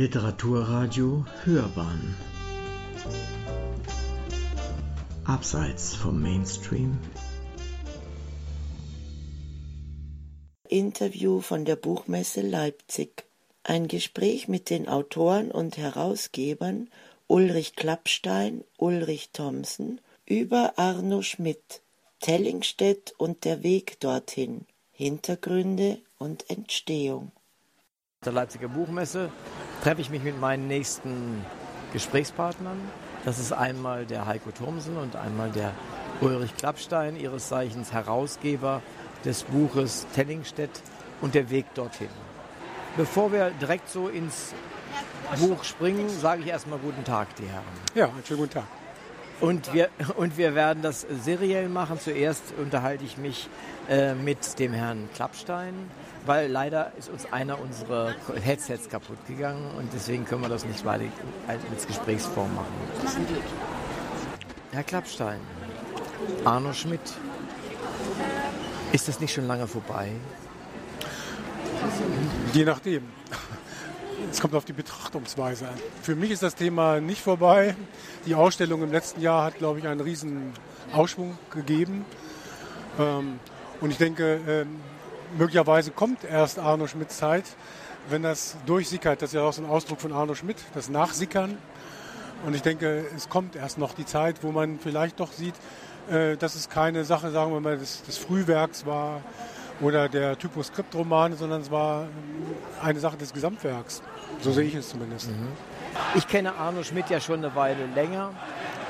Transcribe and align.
Literaturradio 0.00 1.26
Hörbahn 1.44 2.16
Abseits 5.26 5.94
vom 5.94 6.22
Mainstream 6.22 6.98
Interview 10.70 11.42
von 11.42 11.66
der 11.66 11.76
Buchmesse 11.76 12.40
Leipzig. 12.40 13.24
Ein 13.62 13.88
Gespräch 13.88 14.48
mit 14.48 14.70
den 14.70 14.88
Autoren 14.88 15.50
und 15.50 15.76
Herausgebern 15.76 16.88
Ulrich 17.26 17.76
Klappstein, 17.76 18.64
Ulrich 18.78 19.32
Thomsen 19.34 20.00
über 20.24 20.78
Arno 20.78 21.20
Schmidt, 21.20 21.82
Tellingstedt 22.20 23.12
und 23.18 23.44
der 23.44 23.62
Weg 23.62 24.00
dorthin, 24.00 24.64
Hintergründe 24.92 25.98
und 26.16 26.48
Entstehung. 26.48 27.32
Der 28.26 28.34
Leipziger 28.34 28.68
Buchmesse 28.68 29.30
treffe 29.82 30.02
ich 30.02 30.10
mich 30.10 30.22
mit 30.22 30.38
meinen 30.38 30.68
nächsten 30.68 31.42
Gesprächspartnern. 31.94 32.78
Das 33.24 33.38
ist 33.38 33.50
einmal 33.50 34.04
der 34.04 34.26
Heiko 34.26 34.50
Thomsen 34.50 34.98
und 34.98 35.16
einmal 35.16 35.48
der 35.48 35.72
Ulrich 36.20 36.54
Klappstein, 36.54 37.16
ihres 37.16 37.48
Zeichens 37.48 37.94
Herausgeber 37.94 38.82
des 39.24 39.44
Buches 39.44 40.06
Tellingstedt 40.14 40.82
und 41.22 41.34
der 41.34 41.48
Weg 41.48 41.72
dorthin. 41.72 42.10
Bevor 42.98 43.32
wir 43.32 43.52
direkt 43.52 43.88
so 43.88 44.08
ins 44.08 44.52
Buch 45.38 45.64
springen, 45.64 46.10
sage 46.10 46.42
ich 46.42 46.48
erstmal 46.48 46.78
guten 46.78 47.04
Tag, 47.04 47.34
die 47.36 47.46
Herren. 47.46 47.64
Ja, 47.94 48.08
einen 48.08 48.22
schönen 48.22 48.40
guten 48.40 48.52
Tag. 48.52 48.79
Und 49.40 49.72
wir, 49.72 49.88
und 50.16 50.36
wir 50.36 50.54
werden 50.54 50.82
das 50.82 51.06
seriell 51.22 51.68
machen. 51.68 51.98
Zuerst 51.98 52.42
unterhalte 52.58 53.04
ich 53.04 53.16
mich 53.16 53.48
äh, 53.88 54.14
mit 54.14 54.58
dem 54.58 54.72
Herrn 54.72 55.08
Klappstein, 55.14 55.74
weil 56.26 56.50
leider 56.50 56.92
ist 56.98 57.08
uns 57.08 57.32
einer 57.32 57.58
unserer 57.58 58.14
Headsets 58.42 58.88
kaputt 58.88 59.18
gegangen 59.26 59.64
und 59.78 59.92
deswegen 59.94 60.24
können 60.24 60.42
wir 60.42 60.48
das 60.48 60.64
nicht 60.64 60.84
weiter 60.84 61.04
als 61.48 61.86
Gesprächsform 61.86 62.54
machen. 62.54 62.72
Herr 64.72 64.84
Klappstein, 64.84 65.40
Arno 66.44 66.72
Schmidt, 66.72 67.00
ist 68.92 69.08
das 69.08 69.20
nicht 69.20 69.32
schon 69.32 69.46
lange 69.46 69.66
vorbei? 69.66 70.10
Je 72.52 72.64
nachdem. 72.64 73.04
Es 74.28 74.40
kommt 74.40 74.54
auf 74.54 74.64
die 74.64 74.72
Betrachtungsweise 74.72 75.68
an. 75.68 75.74
Für 76.02 76.14
mich 76.14 76.30
ist 76.30 76.42
das 76.42 76.54
Thema 76.54 77.00
nicht 77.00 77.22
vorbei. 77.22 77.74
Die 78.26 78.34
Ausstellung 78.34 78.82
im 78.82 78.92
letzten 78.92 79.20
Jahr 79.20 79.44
hat, 79.44 79.58
glaube 79.58 79.78
ich, 79.78 79.86
einen 79.86 80.00
riesen 80.00 80.52
Ausschwung 80.92 81.38
gegeben. 81.50 82.04
Ähm, 82.98 83.38
und 83.80 83.90
ich 83.90 83.98
denke, 83.98 84.40
ähm, 84.46 84.80
möglicherweise 85.36 85.90
kommt 85.90 86.24
erst 86.24 86.58
Arno 86.58 86.86
Schmidts 86.86 87.16
Zeit, 87.16 87.44
wenn 88.08 88.22
das 88.22 88.56
durchsickert. 88.66 89.22
Das 89.22 89.30
ist 89.30 89.34
ja 89.34 89.42
auch 89.42 89.52
so 89.52 89.62
ein 89.62 89.68
Ausdruck 89.68 90.00
von 90.00 90.12
Arno 90.12 90.34
Schmidt, 90.34 90.58
das 90.74 90.88
Nachsickern. 90.88 91.56
Und 92.46 92.54
ich 92.54 92.62
denke, 92.62 93.04
es 93.16 93.28
kommt 93.28 93.56
erst 93.56 93.78
noch 93.78 93.94
die 93.94 94.06
Zeit, 94.06 94.42
wo 94.42 94.52
man 94.52 94.78
vielleicht 94.78 95.20
doch 95.20 95.32
sieht, 95.32 95.54
äh, 96.10 96.36
dass 96.36 96.54
es 96.54 96.68
keine 96.68 97.04
Sache, 97.04 97.30
sagen 97.30 97.52
wir 97.52 97.60
mal, 97.60 97.78
des, 97.78 98.02
des 98.02 98.18
Frühwerks 98.18 98.86
war 98.86 99.22
oder 99.80 100.08
der 100.08 100.38
Typoskriptromane, 100.38 101.36
sondern 101.36 101.62
es 101.62 101.70
war 101.70 102.06
eine 102.82 103.00
Sache 103.00 103.16
des 103.16 103.32
Gesamtwerks. 103.32 104.02
So 104.40 104.52
sehe 104.52 104.64
ich 104.64 104.74
es 104.74 104.90
zumindest. 104.90 105.28
Mhm. 105.28 105.48
Ich 106.14 106.28
kenne 106.28 106.54
Arno 106.54 106.82
Schmidt 106.82 107.10
ja 107.10 107.20
schon 107.20 107.44
eine 107.44 107.54
Weile 107.54 107.86
länger. 107.94 108.30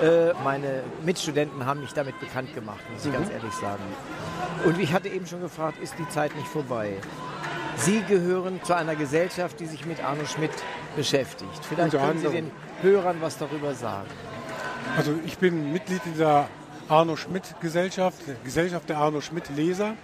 Äh, 0.03 0.33
meine 0.45 0.83
Mitstudenten 1.05 1.67
haben 1.67 1.81
mich 1.81 1.93
damit 1.93 2.19
bekannt 2.21 2.55
gemacht, 2.55 2.81
muss 2.93 3.05
ich 3.05 3.11
mhm. 3.11 3.17
ganz 3.17 3.31
ehrlich 3.31 3.53
sagen. 3.53 3.83
Und 4.65 4.79
ich 4.79 4.93
hatte 4.93 5.09
eben 5.09 5.27
schon 5.27 5.41
gefragt, 5.41 5.79
ist 5.83 5.95
die 5.99 6.09
Zeit 6.09 6.35
nicht 6.37 6.49
vorbei? 6.49 6.95
Sie 7.77 8.03
gehören 8.03 8.61
zu 8.63 8.75
einer 8.75 8.95
Gesellschaft, 8.95 9.59
die 9.61 9.67
sich 9.67 9.87
mit 9.87 10.03
Arno 10.05 10.25
Schmidt 10.27 10.51
beschäftigt. 10.97 11.65
Vielleicht 11.67 11.93
können 11.93 12.19
Sie 12.19 12.29
den 12.29 12.51
Hörern 12.83 13.17
was 13.21 13.39
darüber 13.39 13.75
sagen. 13.75 14.09
Also 14.97 15.15
ich 15.25 15.39
bin 15.39 15.73
Mitglied 15.73 16.03
dieser 16.05 16.49
Arno 16.89 17.17
Schmidt 17.17 17.55
Gesellschaft, 17.61 18.19
Gesellschaft 18.45 18.89
der 18.89 18.99
Arno 18.99 19.21
Schmidt 19.21 19.49
Leser. 19.55 19.95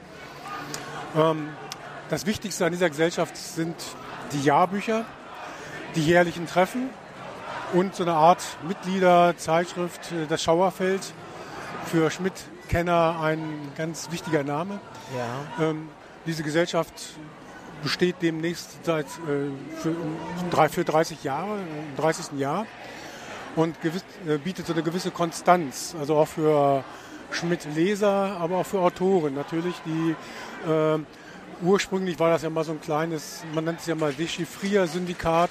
Ähm, 1.17 1.49
das 2.11 2.27
Wichtigste 2.27 2.67
an 2.67 2.73
dieser 2.73 2.89
Gesellschaft 2.89 3.37
sind 3.37 3.75
die 4.33 4.43
Jahrbücher, 4.43 5.05
die 5.95 6.05
jährlichen 6.05 6.47
Treffen 6.47 6.91
und 7.73 7.95
so 7.95 8.03
eine 8.05 8.15
Art 8.15 8.43
Mitgliederzeitschrift, 8.67 10.13
äh, 10.13 10.27
das 10.29 10.43
Schauerfeld. 10.43 11.01
Für 11.87 12.11
Schmidt-Kenner 12.11 13.21
ein 13.23 13.73
ganz 13.77 14.11
wichtiger 14.11 14.43
Name. 14.43 14.81
Ja. 15.17 15.71
Ähm, 15.71 15.89
diese 16.27 16.43
Gesellschaft 16.43 16.93
besteht 17.83 18.17
demnächst 18.23 18.85
seit 18.85 19.07
äh, 19.07 19.51
für, 19.77 19.95
für 20.71 20.85
30 20.85 21.23
Jahre, 21.23 21.59
im 21.59 21.97
30. 21.97 22.39
Jahr 22.39 22.67
und 23.55 23.81
gewiss, 23.81 24.05
äh, 24.27 24.39
bietet 24.39 24.67
so 24.67 24.73
eine 24.73 24.83
gewisse 24.83 25.13
Konstanz, 25.13 25.95
also 25.99 26.17
auch 26.17 26.29
für 26.29 26.85
Schmidt-Leser, 27.31 28.37
aber 28.41 28.59
auch 28.59 28.67
für 28.67 28.81
Autoren 28.81 29.35
natürlich, 29.35 29.75
die 29.85 30.15
äh, 30.69 30.99
ursprünglich 31.63 32.19
war 32.19 32.31
das 32.31 32.43
ja 32.43 32.51
mal 32.51 32.65
so 32.65 32.73
ein 32.73 32.81
kleines, 32.81 33.45
man 33.55 33.65
nennt 33.65 33.81
es 33.81 33.87
ja 33.87 33.95
mal 33.95 34.13
Dechiffrier-Syndikat. 34.13 35.51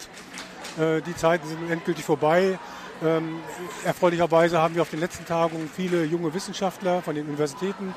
Äh, 0.80 1.02
die 1.02 1.16
Zeiten 1.16 1.47
sind 1.47 1.69
endgültig 1.69 2.03
vorbei. 2.03 2.59
Ähm, 3.03 3.40
erfreulicherweise 3.84 4.62
haben 4.62 4.75
wir 4.75 4.81
auf 4.81 4.90
den 4.90 5.00
letzten 5.00 5.25
Tagungen 5.25 5.69
viele 5.74 6.06
junge 6.06 6.34
Wissenschaftler 6.34 7.02
von 7.02 7.16
den 7.16 7.25
Universitäten, 7.28 7.94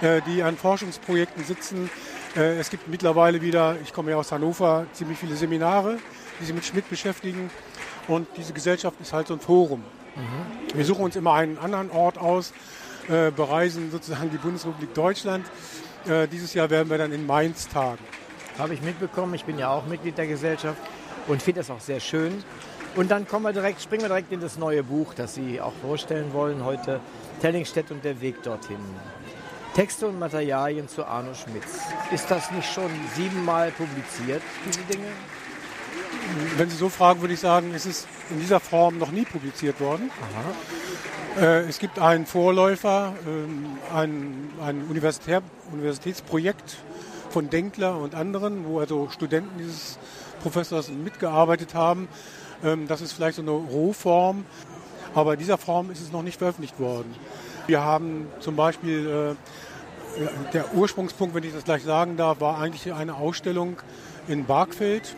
äh, 0.00 0.20
die 0.26 0.42
an 0.42 0.56
Forschungsprojekten 0.56 1.44
sitzen. 1.44 1.90
Äh, 2.36 2.58
es 2.58 2.70
gibt 2.70 2.88
mittlerweile 2.88 3.42
wieder, 3.42 3.76
ich 3.82 3.92
komme 3.92 4.12
ja 4.12 4.16
aus 4.16 4.30
Hannover, 4.30 4.86
ziemlich 4.92 5.18
viele 5.18 5.34
Seminare, 5.34 5.98
die 6.40 6.44
sich 6.44 6.54
mit 6.54 6.64
Schmidt 6.64 6.88
beschäftigen. 6.88 7.50
Und 8.06 8.28
diese 8.36 8.52
Gesellschaft 8.52 9.00
ist 9.00 9.12
halt 9.12 9.26
so 9.26 9.34
ein 9.34 9.40
Forum. 9.40 9.82
Mhm. 10.14 10.76
Wir 10.76 10.84
suchen 10.84 11.04
uns 11.04 11.16
immer 11.16 11.34
einen 11.34 11.58
anderen 11.58 11.90
Ort 11.90 12.18
aus, 12.18 12.52
äh, 13.08 13.30
bereisen 13.30 13.90
sozusagen 13.90 14.30
die 14.30 14.38
Bundesrepublik 14.38 14.94
Deutschland 14.94 15.44
äh, 16.06 16.26
dieses 16.28 16.54
Jahr 16.54 16.70
werden 16.70 16.88
wir 16.90 16.98
dann 16.98 17.12
in 17.12 17.26
Mainz 17.26 17.68
tagen. 17.68 18.02
Habe 18.58 18.74
ich 18.74 18.82
mitbekommen. 18.82 19.34
Ich 19.34 19.44
bin 19.44 19.58
ja 19.58 19.70
auch 19.70 19.86
Mitglied 19.86 20.16
der 20.16 20.26
Gesellschaft 20.26 20.80
und 21.26 21.42
finde 21.42 21.60
das 21.60 21.70
auch 21.70 21.80
sehr 21.80 22.00
schön. 22.00 22.42
Und 22.96 23.10
dann 23.10 23.28
kommen 23.28 23.44
wir 23.44 23.52
direkt, 23.52 23.82
springen 23.82 24.02
wir 24.02 24.08
direkt 24.08 24.32
in 24.32 24.40
das 24.40 24.56
neue 24.58 24.82
Buch, 24.82 25.14
das 25.14 25.34
Sie 25.34 25.60
auch 25.60 25.74
vorstellen 25.82 26.32
wollen 26.32 26.64
heute. 26.64 27.00
Tellingstedt 27.40 27.90
und 27.90 28.04
der 28.04 28.20
Weg 28.20 28.42
dorthin. 28.42 28.78
Texte 29.74 30.08
und 30.08 30.18
Materialien 30.18 30.88
zu 30.88 31.04
Arno 31.04 31.34
Schmitz. 31.34 31.78
Ist 32.10 32.30
das 32.30 32.50
nicht 32.50 32.72
schon 32.72 32.90
siebenmal 33.14 33.70
publiziert, 33.70 34.42
diese 34.66 34.80
Dinge? 34.80 35.06
Wenn 36.56 36.70
Sie 36.70 36.76
so 36.76 36.88
fragen, 36.88 37.20
würde 37.20 37.34
ich 37.34 37.40
sagen, 37.40 37.72
es 37.74 37.86
ist 37.86 38.06
in 38.30 38.40
dieser 38.40 38.60
Form 38.60 38.98
noch 38.98 39.10
nie 39.10 39.24
publiziert 39.24 39.80
worden. 39.80 40.10
Äh, 41.38 41.68
es 41.68 41.78
gibt 41.78 41.98
einen 41.98 42.26
Vorläufer, 42.26 43.14
äh, 43.26 43.96
ein, 43.96 44.50
ein 44.60 44.84
Universitär, 44.88 45.42
Universitätsprojekt 45.72 46.78
von 47.30 47.48
Denkler 47.50 47.96
und 47.96 48.14
anderen, 48.14 48.66
wo 48.66 48.80
also 48.80 49.08
Studenten 49.10 49.58
dieses 49.58 49.98
Professors 50.42 50.90
mitgearbeitet 50.90 51.74
haben. 51.74 52.08
Ähm, 52.64 52.88
das 52.88 53.00
ist 53.00 53.12
vielleicht 53.12 53.36
so 53.36 53.42
eine 53.42 53.52
Rohform, 53.52 54.44
aber 55.14 55.34
in 55.34 55.38
dieser 55.38 55.58
Form 55.58 55.90
ist 55.90 56.00
es 56.00 56.12
noch 56.12 56.22
nicht 56.22 56.38
veröffentlicht 56.38 56.80
worden. 56.80 57.14
Wir 57.66 57.82
haben 57.82 58.26
zum 58.40 58.56
Beispiel, 58.56 59.36
äh, 60.18 60.52
der 60.52 60.74
Ursprungspunkt, 60.74 61.34
wenn 61.34 61.44
ich 61.44 61.52
das 61.52 61.64
gleich 61.64 61.84
sagen 61.84 62.16
darf, 62.16 62.40
war 62.40 62.58
eigentlich 62.58 62.92
eine 62.92 63.14
Ausstellung 63.14 63.76
in 64.26 64.46
Barkfeld 64.46 65.14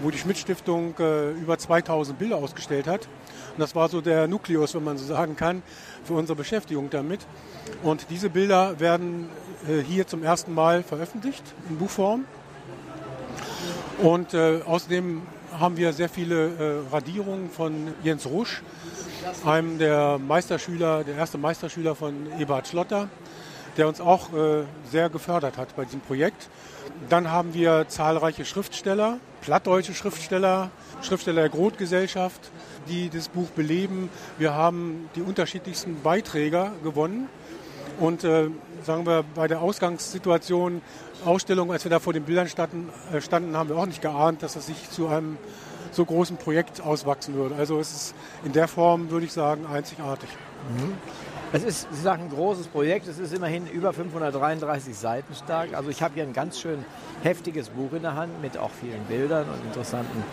wo 0.00 0.10
die 0.10 0.18
Schmidt-Stiftung 0.18 0.94
äh, 0.98 1.32
über 1.32 1.58
2000 1.58 2.18
Bilder 2.18 2.36
ausgestellt 2.36 2.86
hat. 2.86 3.08
Und 3.52 3.60
das 3.60 3.74
war 3.74 3.88
so 3.88 4.00
der 4.00 4.26
Nukleus, 4.28 4.74
wenn 4.74 4.84
man 4.84 4.98
so 4.98 5.04
sagen 5.04 5.36
kann, 5.36 5.62
für 6.04 6.14
unsere 6.14 6.36
Beschäftigung 6.36 6.90
damit. 6.90 7.20
Und 7.82 8.06
diese 8.10 8.30
Bilder 8.30 8.80
werden 8.80 9.28
äh, 9.68 9.82
hier 9.82 10.06
zum 10.06 10.22
ersten 10.22 10.54
Mal 10.54 10.82
veröffentlicht 10.82 11.42
in 11.68 11.78
Buchform. 11.78 12.24
Und 13.98 14.34
äh, 14.34 14.60
außerdem 14.66 15.22
haben 15.58 15.76
wir 15.76 15.92
sehr 15.92 16.08
viele 16.08 16.48
äh, 16.48 16.92
Radierungen 16.92 17.50
von 17.50 17.94
Jens 18.02 18.26
Rusch, 18.26 18.62
einem 19.44 19.78
der 19.78 20.18
Meisterschüler, 20.18 21.04
der 21.04 21.16
erste 21.16 21.38
Meisterschüler 21.38 21.94
von 21.94 22.14
Eberhard 22.38 22.66
Schlotter, 22.66 23.08
der 23.76 23.88
uns 23.88 24.00
auch 24.00 24.32
äh, 24.32 24.64
sehr 24.90 25.08
gefördert 25.08 25.56
hat 25.56 25.74
bei 25.76 25.84
diesem 25.84 26.00
Projekt. 26.00 26.48
Dann 27.08 27.30
haben 27.30 27.54
wir 27.54 27.86
zahlreiche 27.88 28.44
Schriftsteller, 28.44 29.18
plattdeutsche 29.40 29.94
Schriftsteller, 29.94 30.70
Schriftsteller 31.02 31.42
der 31.42 31.50
Groth-Gesellschaft, 31.50 32.50
die 32.88 33.10
das 33.10 33.28
Buch 33.28 33.48
beleben. 33.48 34.08
Wir 34.38 34.54
haben 34.54 35.08
die 35.14 35.22
unterschiedlichsten 35.22 36.00
Beiträger 36.02 36.72
gewonnen. 36.82 37.28
Und 37.98 38.24
äh, 38.24 38.48
sagen 38.84 39.06
wir, 39.06 39.24
bei 39.34 39.48
der 39.48 39.60
Ausgangssituation, 39.60 40.82
Ausstellung, 41.24 41.70
als 41.70 41.84
wir 41.84 41.90
da 41.90 42.00
vor 42.00 42.12
den 42.12 42.24
Bildern 42.24 42.48
standen, 42.48 42.90
äh, 43.12 43.20
standen, 43.20 43.56
haben 43.56 43.68
wir 43.68 43.76
auch 43.76 43.86
nicht 43.86 44.02
geahnt, 44.02 44.42
dass 44.42 44.54
das 44.54 44.66
sich 44.66 44.90
zu 44.90 45.08
einem 45.08 45.38
so 45.92 46.04
großen 46.04 46.36
Projekt 46.36 46.80
auswachsen 46.80 47.34
würde. 47.34 47.54
Also 47.56 47.78
es 47.78 47.92
ist 47.92 48.14
in 48.44 48.52
der 48.52 48.66
Form, 48.66 49.10
würde 49.10 49.26
ich 49.26 49.32
sagen, 49.32 49.66
einzigartig. 49.66 50.28
Mhm. 50.76 50.94
Es 51.54 51.64
ist, 51.64 51.86
Sie 51.92 52.00
sagen, 52.00 52.24
ein 52.24 52.30
großes 52.30 52.68
Projekt. 52.68 53.06
Es 53.06 53.18
ist 53.18 53.34
immerhin 53.34 53.66
über 53.66 53.92
533 53.92 54.96
Seiten 54.96 55.34
stark. 55.34 55.74
Also 55.74 55.90
ich 55.90 56.02
habe 56.02 56.14
hier 56.14 56.22
ein 56.22 56.32
ganz 56.32 56.58
schön 56.58 56.82
heftiges 57.22 57.68
Buch 57.68 57.92
in 57.92 58.00
der 58.00 58.14
Hand 58.14 58.40
mit 58.40 58.56
auch 58.56 58.70
vielen 58.70 59.04
Bildern 59.04 59.46
und 59.50 59.62
interessanten 59.66 60.24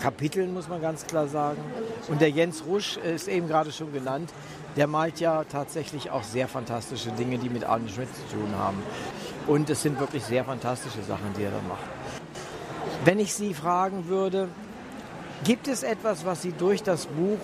Kapiteln, 0.00 0.52
muss 0.52 0.68
man 0.68 0.82
ganz 0.82 1.06
klar 1.06 1.28
sagen. 1.28 1.58
Und 2.08 2.20
der 2.20 2.30
Jens 2.30 2.64
Rusch 2.66 2.96
ist 2.96 3.28
eben 3.28 3.46
gerade 3.46 3.70
schon 3.70 3.92
genannt. 3.92 4.32
Der 4.76 4.88
malt 4.88 5.20
ja 5.20 5.44
tatsächlich 5.44 6.10
auch 6.10 6.24
sehr 6.24 6.48
fantastische 6.48 7.10
Dinge, 7.12 7.38
die 7.38 7.48
mit 7.48 7.62
Arne 7.62 7.88
Schmidt 7.88 8.08
zu 8.12 8.36
tun 8.36 8.52
haben. 8.56 8.82
Und 9.46 9.70
es 9.70 9.82
sind 9.82 10.00
wirklich 10.00 10.24
sehr 10.24 10.44
fantastische 10.44 11.02
Sachen, 11.02 11.32
die 11.38 11.44
er 11.44 11.52
da 11.52 11.60
macht. 11.68 11.84
Wenn 13.04 13.20
ich 13.20 13.34
Sie 13.34 13.54
fragen 13.54 14.08
würde, 14.08 14.48
gibt 15.44 15.68
es 15.68 15.84
etwas, 15.84 16.24
was 16.24 16.42
Sie 16.42 16.52
durch 16.52 16.82
das 16.82 17.06
Buch, 17.06 17.38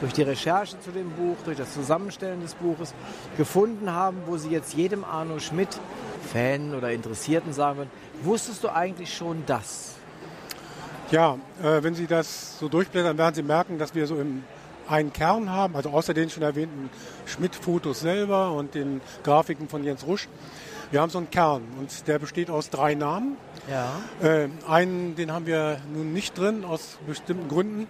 durch 0.00 0.12
die 0.12 0.22
Recherche 0.22 0.78
zu 0.80 0.90
dem 0.90 1.10
Buch, 1.10 1.36
durch 1.44 1.56
das 1.56 1.74
Zusammenstellen 1.74 2.40
des 2.40 2.54
Buches 2.54 2.94
gefunden 3.36 3.92
haben, 3.92 4.18
wo 4.26 4.36
Sie 4.36 4.50
jetzt 4.50 4.74
jedem 4.74 5.04
Arno 5.04 5.38
Schmidt 5.38 5.68
Fan 6.32 6.74
oder 6.74 6.92
Interessierten 6.92 7.52
sagen 7.52 7.78
würden, 7.78 7.90
wusstest 8.22 8.62
du 8.64 8.68
eigentlich 8.68 9.14
schon 9.14 9.42
das? 9.46 9.94
Ja, 11.10 11.38
äh, 11.62 11.82
wenn 11.82 11.94
Sie 11.94 12.06
das 12.06 12.58
so 12.58 12.68
durchblättern, 12.68 13.16
werden 13.16 13.34
Sie 13.34 13.42
merken, 13.42 13.78
dass 13.78 13.94
wir 13.94 14.06
so 14.06 14.16
im 14.16 14.44
einen 14.88 15.12
Kern 15.12 15.50
haben, 15.50 15.76
also 15.76 15.90
außer 15.90 16.14
den 16.14 16.30
schon 16.30 16.42
erwähnten 16.42 16.90
Schmidt-Fotos 17.26 18.00
selber 18.00 18.52
und 18.52 18.74
den 18.74 19.00
Grafiken 19.22 19.68
von 19.68 19.84
Jens 19.84 20.06
Rusch. 20.06 20.28
Wir 20.90 21.02
haben 21.02 21.10
so 21.10 21.18
einen 21.18 21.30
Kern 21.30 21.62
und 21.78 22.08
der 22.08 22.18
besteht 22.18 22.48
aus 22.48 22.70
drei 22.70 22.94
Namen. 22.94 23.36
Ja. 23.70 24.00
Äh, 24.26 24.48
einen, 24.66 25.16
den 25.16 25.32
haben 25.32 25.44
wir 25.44 25.80
nun 25.92 26.14
nicht 26.14 26.38
drin, 26.38 26.64
aus 26.64 26.98
bestimmten 27.06 27.46
Gründen. 27.48 27.86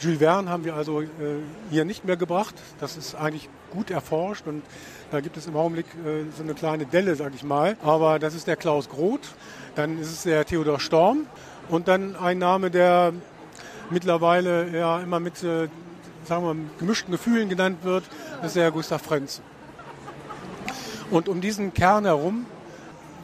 Jules 0.00 0.18
Verne 0.18 0.50
haben 0.50 0.64
wir 0.64 0.74
also 0.74 1.02
äh, 1.02 1.06
hier 1.70 1.84
nicht 1.84 2.04
mehr 2.04 2.16
gebracht. 2.16 2.56
Das 2.80 2.96
ist 2.96 3.14
eigentlich 3.14 3.48
gut 3.70 3.92
erforscht 3.92 4.48
und 4.48 4.64
da 5.12 5.20
gibt 5.20 5.36
es 5.36 5.46
im 5.46 5.54
Augenblick 5.54 5.86
äh, 6.04 6.24
so 6.36 6.42
eine 6.42 6.54
kleine 6.54 6.86
Delle, 6.86 7.14
sag 7.14 7.34
ich 7.36 7.44
mal. 7.44 7.76
Aber 7.84 8.18
das 8.18 8.34
ist 8.34 8.48
der 8.48 8.56
Klaus 8.56 8.88
Groth, 8.88 9.28
dann 9.76 10.00
ist 10.00 10.10
es 10.10 10.22
der 10.24 10.44
Theodor 10.44 10.80
Storm 10.80 11.26
und 11.68 11.86
dann 11.86 12.16
ein 12.16 12.38
Name, 12.38 12.72
der 12.72 13.12
mittlerweile 13.90 14.76
ja 14.76 14.98
immer 15.00 15.20
mit 15.20 15.44
äh, 15.44 15.68
sagen 16.24 16.44
wir, 16.44 16.56
gemischten 16.78 17.12
Gefühlen 17.12 17.48
genannt 17.48 17.78
wird, 17.84 18.04
das 18.38 18.48
ist 18.48 18.56
der 18.56 18.70
Gustav 18.70 19.02
Frenzen. 19.02 19.49
Und 21.10 21.28
um 21.28 21.40
diesen 21.40 21.74
Kern 21.74 22.04
herum, 22.04 22.46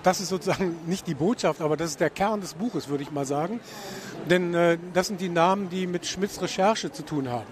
das 0.03 0.21
ist 0.21 0.29
sozusagen 0.29 0.77
nicht 0.87 1.07
die 1.07 1.15
Botschaft, 1.15 1.61
aber 1.61 1.77
das 1.77 1.91
ist 1.91 2.01
der 2.01 2.11
Kern 2.11 2.41
des 2.41 2.55
Buches, 2.55 2.89
würde 2.89 3.03
ich 3.03 3.11
mal 3.11 3.27
sagen. 3.27 3.61
Denn 4.29 4.55
äh, 4.55 4.79
das 4.93 5.07
sind 5.07 5.21
die 5.21 5.29
Namen, 5.29 5.69
die 5.71 5.87
mit 5.87 6.07
Schmidts 6.07 6.41
Recherche 6.43 6.91
zu 6.91 7.05
tun 7.05 7.29
haben. 7.29 7.47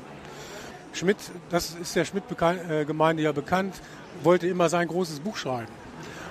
Schmidt, 0.93 1.17
das 1.51 1.75
ist 1.75 1.97
der 1.97 2.05
Schmidt-Gemeinde 2.05 3.23
ja 3.23 3.33
bekannt, 3.33 3.75
wollte 4.23 4.47
immer 4.47 4.69
sein 4.69 4.87
großes 4.87 5.21
Buch 5.21 5.37
schreiben. 5.37 5.73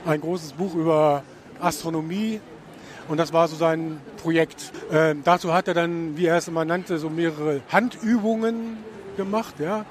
Ein 0.06 0.22
großes 0.22 0.54
Buch 0.54 0.74
über 0.76 1.24
Astronomie, 1.60 2.40
und 3.10 3.18
das 3.18 3.34
war 3.34 3.48
so 3.48 3.56
sein 3.56 4.00
Projekt. 4.22 4.72
Äh, 4.92 5.16
dazu 5.24 5.54
hat 5.54 5.68
er 5.68 5.74
dann, 5.74 6.18
wie 6.18 6.26
er 6.26 6.38
es 6.38 6.48
immer 6.48 6.66
nannte, 6.66 6.98
so 6.98 7.10
mehrere 7.10 7.62
Handübungen 7.70 8.78
gemacht. 9.18 9.56
Ja. 9.60 9.86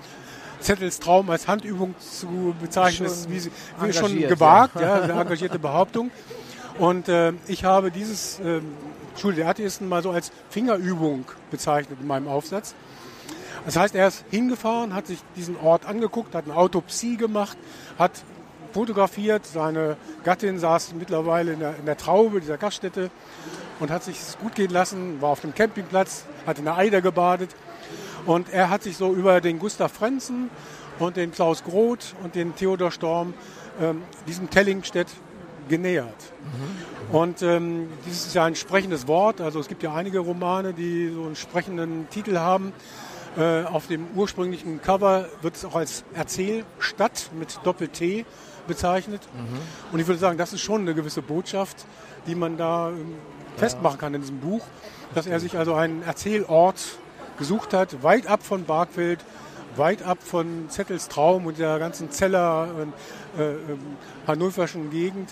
Zettels 0.62 1.00
Traum 1.00 1.28
als 1.30 1.48
Handübung 1.48 1.94
zu 1.98 2.54
bezeichnen, 2.60 3.06
ist 3.06 3.30
wie, 3.30 3.50
wie 3.80 3.92
schon 3.92 4.16
gewagt, 4.16 4.76
ja. 4.76 4.82
ja, 4.82 5.02
eine 5.02 5.12
engagierte 5.12 5.58
Behauptung. 5.58 6.10
Und 6.78 7.08
äh, 7.08 7.32
ich 7.48 7.64
habe 7.64 7.90
dieses 7.90 8.40
äh, 8.40 8.60
Schule 9.16 9.34
der 9.34 9.48
Atheisten 9.48 9.88
mal 9.88 10.02
so 10.02 10.10
als 10.10 10.32
Fingerübung 10.48 11.24
bezeichnet 11.50 11.98
in 12.00 12.06
meinem 12.06 12.28
Aufsatz. 12.28 12.74
Das 13.64 13.76
heißt, 13.76 13.94
er 13.94 14.08
ist 14.08 14.24
hingefahren, 14.30 14.94
hat 14.94 15.06
sich 15.06 15.18
diesen 15.36 15.56
Ort 15.56 15.86
angeguckt, 15.86 16.34
hat 16.34 16.44
eine 16.46 16.56
Autopsie 16.56 17.16
gemacht, 17.16 17.56
hat 17.98 18.12
fotografiert. 18.72 19.46
Seine 19.46 19.96
Gattin 20.24 20.58
saß 20.58 20.94
mittlerweile 20.98 21.52
in 21.52 21.60
der, 21.60 21.76
in 21.76 21.86
der 21.86 21.96
Traube 21.96 22.40
dieser 22.40 22.56
Gaststätte 22.56 23.10
und 23.78 23.90
hat 23.90 24.02
sich 24.02 24.16
gut 24.40 24.54
gehen 24.54 24.70
lassen, 24.70 25.20
war 25.20 25.30
auf 25.30 25.40
dem 25.40 25.54
Campingplatz, 25.54 26.24
hat 26.46 26.58
in 26.58 26.64
der 26.64 26.76
Eider 26.76 27.02
gebadet 27.02 27.50
und 28.26 28.52
er 28.52 28.70
hat 28.70 28.82
sich 28.82 28.96
so 28.96 29.12
über 29.12 29.40
den 29.40 29.58
Gustav 29.58 29.92
Frenzen 29.92 30.50
und 30.98 31.16
den 31.16 31.32
Klaus 31.32 31.64
Groth 31.64 32.14
und 32.22 32.34
den 32.34 32.54
Theodor 32.54 32.90
Storm 32.90 33.34
ähm, 33.80 34.02
diesem 34.26 34.50
Tellingstedt 34.50 35.08
genähert. 35.68 36.14
Mhm. 36.40 37.14
Und 37.14 37.42
ähm, 37.42 37.88
dieses 38.06 38.26
ist 38.26 38.34
ja 38.34 38.44
ein 38.44 38.54
sprechendes 38.54 39.06
Wort. 39.06 39.40
Also 39.40 39.60
es 39.60 39.68
gibt 39.68 39.82
ja 39.82 39.94
einige 39.94 40.20
Romane, 40.20 40.72
die 40.72 41.10
so 41.12 41.24
einen 41.24 41.36
sprechenden 41.36 42.08
Titel 42.10 42.38
haben. 42.38 42.72
Äh, 43.36 43.64
auf 43.64 43.86
dem 43.86 44.06
ursprünglichen 44.14 44.82
Cover 44.82 45.26
wird 45.40 45.56
es 45.56 45.64
auch 45.64 45.74
als 45.74 46.04
Erzählstadt 46.14 47.30
mit 47.38 47.58
Doppel-T 47.64 48.26
bezeichnet. 48.66 49.22
Mhm. 49.34 49.58
Und 49.92 50.00
ich 50.00 50.06
würde 50.06 50.20
sagen, 50.20 50.38
das 50.38 50.52
ist 50.52 50.60
schon 50.60 50.82
eine 50.82 50.94
gewisse 50.94 51.22
Botschaft, 51.22 51.86
die 52.26 52.34
man 52.34 52.56
da 52.56 52.90
ähm, 52.90 53.14
festmachen 53.56 53.98
kann 53.98 54.14
in 54.14 54.20
diesem 54.20 54.38
Buch, 54.38 54.64
dass 55.14 55.26
er 55.26 55.40
sich 55.40 55.56
also 55.56 55.74
einen 55.74 56.02
Erzählort 56.02 56.76
gesucht 57.38 57.74
hat, 57.74 58.02
weit 58.02 58.26
ab 58.26 58.42
von 58.42 58.64
Barkfeld, 58.64 59.24
weit 59.76 60.02
ab 60.02 60.18
von 60.22 60.68
Zettels 60.68 61.08
Traum 61.08 61.46
und 61.46 61.58
der 61.58 61.78
ganzen 61.78 62.10
Zeller 62.10 62.68
äh, 63.38 63.42
äh, 63.42 63.56
hannoverschen 64.26 64.90
Gegend, 64.90 65.30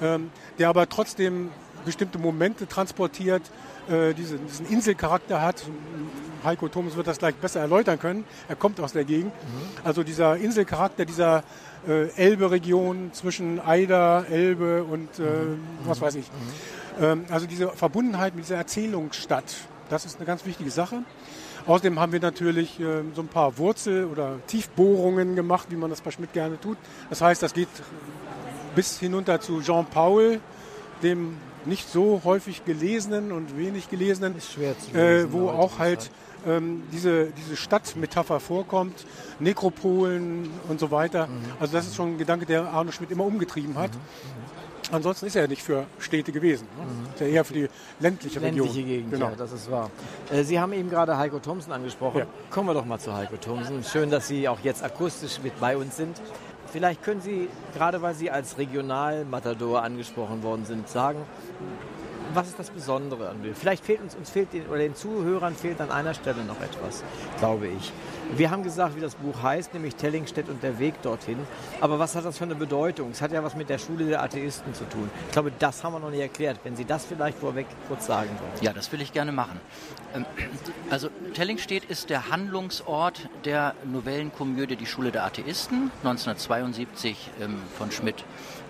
äh, 0.00 0.18
der 0.58 0.68
aber 0.68 0.88
trotzdem 0.88 1.50
bestimmte 1.84 2.18
Momente 2.18 2.66
transportiert, 2.66 3.42
äh, 3.88 4.14
diesen, 4.14 4.46
diesen 4.46 4.66
Inselcharakter 4.66 5.42
hat. 5.42 5.64
Heiko 6.44 6.68
Thomas 6.68 6.96
wird 6.96 7.06
das 7.06 7.18
gleich 7.18 7.34
besser 7.34 7.60
erläutern 7.60 7.98
können. 7.98 8.24
Er 8.48 8.56
kommt 8.56 8.80
aus 8.80 8.92
der 8.92 9.04
Gegend. 9.04 9.32
Mhm. 9.32 9.84
Also 9.84 10.02
dieser 10.02 10.36
Inselcharakter 10.36 11.04
dieser 11.04 11.44
äh, 11.86 12.08
Elbe-Region 12.16 13.10
zwischen 13.12 13.60
Eider, 13.60 14.24
Elbe 14.30 14.84
und 14.84 15.18
äh, 15.18 15.22
mhm. 15.22 15.58
was 15.84 16.00
weiß 16.00 16.14
ich. 16.16 16.26
Mhm. 16.26 17.04
Ähm, 17.04 17.24
also 17.28 17.46
diese 17.46 17.68
Verbundenheit 17.70 18.34
mit 18.34 18.44
dieser 18.44 18.56
Erzählungsstadt, 18.56 19.54
das 19.88 20.04
ist 20.04 20.16
eine 20.16 20.26
ganz 20.26 20.44
wichtige 20.46 20.70
Sache. 20.70 21.02
Außerdem 21.66 21.98
haben 22.00 22.12
wir 22.12 22.20
natürlich 22.20 22.80
äh, 22.80 23.02
so 23.14 23.22
ein 23.22 23.28
paar 23.28 23.56
Wurzel- 23.58 24.06
oder 24.06 24.38
Tiefbohrungen 24.46 25.36
gemacht, 25.36 25.68
wie 25.70 25.76
man 25.76 25.90
das 25.90 26.00
bei 26.00 26.10
Schmidt 26.10 26.32
gerne 26.32 26.60
tut. 26.60 26.76
Das 27.10 27.20
heißt, 27.20 27.42
das 27.42 27.54
geht 27.54 27.68
bis 28.74 28.98
hinunter 28.98 29.40
zu 29.40 29.60
Jean 29.60 29.86
Paul, 29.86 30.40
dem 31.02 31.36
nicht 31.64 31.88
so 31.88 32.22
häufig 32.24 32.64
gelesenen 32.64 33.32
und 33.32 33.56
wenig 33.56 33.88
gelesenen, 33.88 34.34
lesen, 34.34 34.96
äh, 34.96 35.32
wo 35.32 35.48
auch 35.48 35.78
halt 35.78 36.10
ähm, 36.46 36.82
diese, 36.92 37.26
diese 37.26 37.56
Stadtmetapher 37.56 38.40
vorkommt, 38.40 39.06
Nekropolen 39.38 40.50
und 40.68 40.80
so 40.80 40.90
weiter. 40.90 41.26
Mhm. 41.28 41.32
Also 41.60 41.74
das 41.74 41.86
ist 41.86 41.94
schon 41.94 42.14
ein 42.14 42.18
Gedanke, 42.18 42.46
der 42.46 42.64
Arno 42.68 42.90
Schmidt 42.90 43.10
immer 43.10 43.24
umgetrieben 43.24 43.78
hat. 43.78 43.92
Mhm. 43.92 44.41
Ansonsten 44.92 45.26
ist 45.26 45.36
er 45.36 45.42
ja 45.42 45.48
nicht 45.48 45.62
für 45.62 45.86
Städte 45.98 46.32
gewesen. 46.32 46.68
Ne? 46.76 46.84
Mhm. 46.84 47.06
Ist 47.14 47.20
ja 47.20 47.26
eher 47.26 47.44
für 47.44 47.54
die 47.54 47.68
ländliche, 47.98 48.40
ländliche 48.40 48.68
Region. 48.68 48.86
Gegend, 48.86 49.10
genau. 49.10 49.30
ja, 49.30 49.36
das 49.36 49.52
ist 49.52 49.70
wahr. 49.70 49.90
Äh, 50.30 50.44
Sie 50.44 50.60
haben 50.60 50.72
eben 50.74 50.90
gerade 50.90 51.16
Heiko 51.16 51.38
Thomsen 51.38 51.72
angesprochen. 51.72 52.18
Ja. 52.18 52.26
Kommen 52.50 52.68
wir 52.68 52.74
doch 52.74 52.84
mal 52.84 52.98
zu 52.98 53.14
Heiko 53.14 53.36
Thomsen. 53.36 53.82
Schön, 53.84 54.10
dass 54.10 54.28
Sie 54.28 54.46
auch 54.48 54.60
jetzt 54.62 54.84
akustisch 54.84 55.40
mit 55.42 55.58
bei 55.58 55.78
uns 55.78 55.96
sind. 55.96 56.20
Vielleicht 56.70 57.02
können 57.02 57.22
Sie, 57.22 57.48
gerade 57.74 58.02
weil 58.02 58.14
Sie 58.14 58.30
als 58.30 58.58
Regionalmatador 58.58 59.82
angesprochen 59.82 60.42
worden 60.42 60.66
sind, 60.66 60.88
sagen, 60.88 61.20
was 62.34 62.48
ist 62.48 62.58
das 62.58 62.70
Besondere 62.70 63.28
an 63.30 63.38
Bild? 63.38 63.56
Vielleicht 63.56 63.84
fehlt 63.84 64.00
uns, 64.02 64.14
uns 64.14 64.30
fehlt 64.30 64.52
den, 64.52 64.66
oder 64.66 64.78
den 64.78 64.94
Zuhörern 64.94 65.54
fehlt 65.54 65.80
an 65.80 65.90
einer 65.90 66.14
Stelle 66.14 66.44
noch 66.44 66.60
etwas, 66.60 67.02
glaube 67.38 67.68
ich. 67.68 67.92
Wir 68.36 68.50
haben 68.50 68.62
gesagt, 68.62 68.96
wie 68.96 69.00
das 69.00 69.14
Buch 69.16 69.42
heißt, 69.42 69.74
nämlich 69.74 69.96
Tellingstedt 69.96 70.48
und 70.48 70.62
der 70.62 70.78
Weg 70.78 71.00
dorthin. 71.02 71.38
Aber 71.80 71.98
was 71.98 72.14
hat 72.16 72.24
das 72.24 72.38
für 72.38 72.44
eine 72.44 72.54
Bedeutung? 72.54 73.10
Es 73.10 73.20
hat 73.20 73.32
ja 73.32 73.42
was 73.44 73.54
mit 73.54 73.68
der 73.68 73.78
Schule 73.78 74.06
der 74.06 74.22
Atheisten 74.22 74.72
zu 74.74 74.84
tun. 74.84 75.10
Ich 75.26 75.32
glaube, 75.32 75.52
das 75.58 75.84
haben 75.84 75.92
wir 75.92 76.00
noch 76.00 76.10
nicht 76.10 76.20
erklärt. 76.20 76.60
Wenn 76.64 76.76
Sie 76.76 76.84
das 76.84 77.04
vielleicht 77.04 77.38
vorweg 77.38 77.66
kurz 77.88 78.06
sagen 78.06 78.30
wollen. 78.30 78.64
Ja, 78.64 78.72
das 78.72 78.90
will 78.92 79.00
ich 79.02 79.12
gerne 79.12 79.32
machen. 79.32 79.60
Ähm, 80.14 80.24
also 80.90 81.08
Tellingstedt 81.34 81.84
ist 81.84 82.10
der 82.10 82.30
Handlungsort 82.30 83.28
der 83.44 83.74
Novellenkomödie 83.84 84.76
Die 84.76 84.86
Schule 84.86 85.12
der 85.12 85.24
Atheisten, 85.24 85.90
1972 86.02 87.30
ähm, 87.40 87.56
von 87.76 87.90
Schmidt 87.90 88.24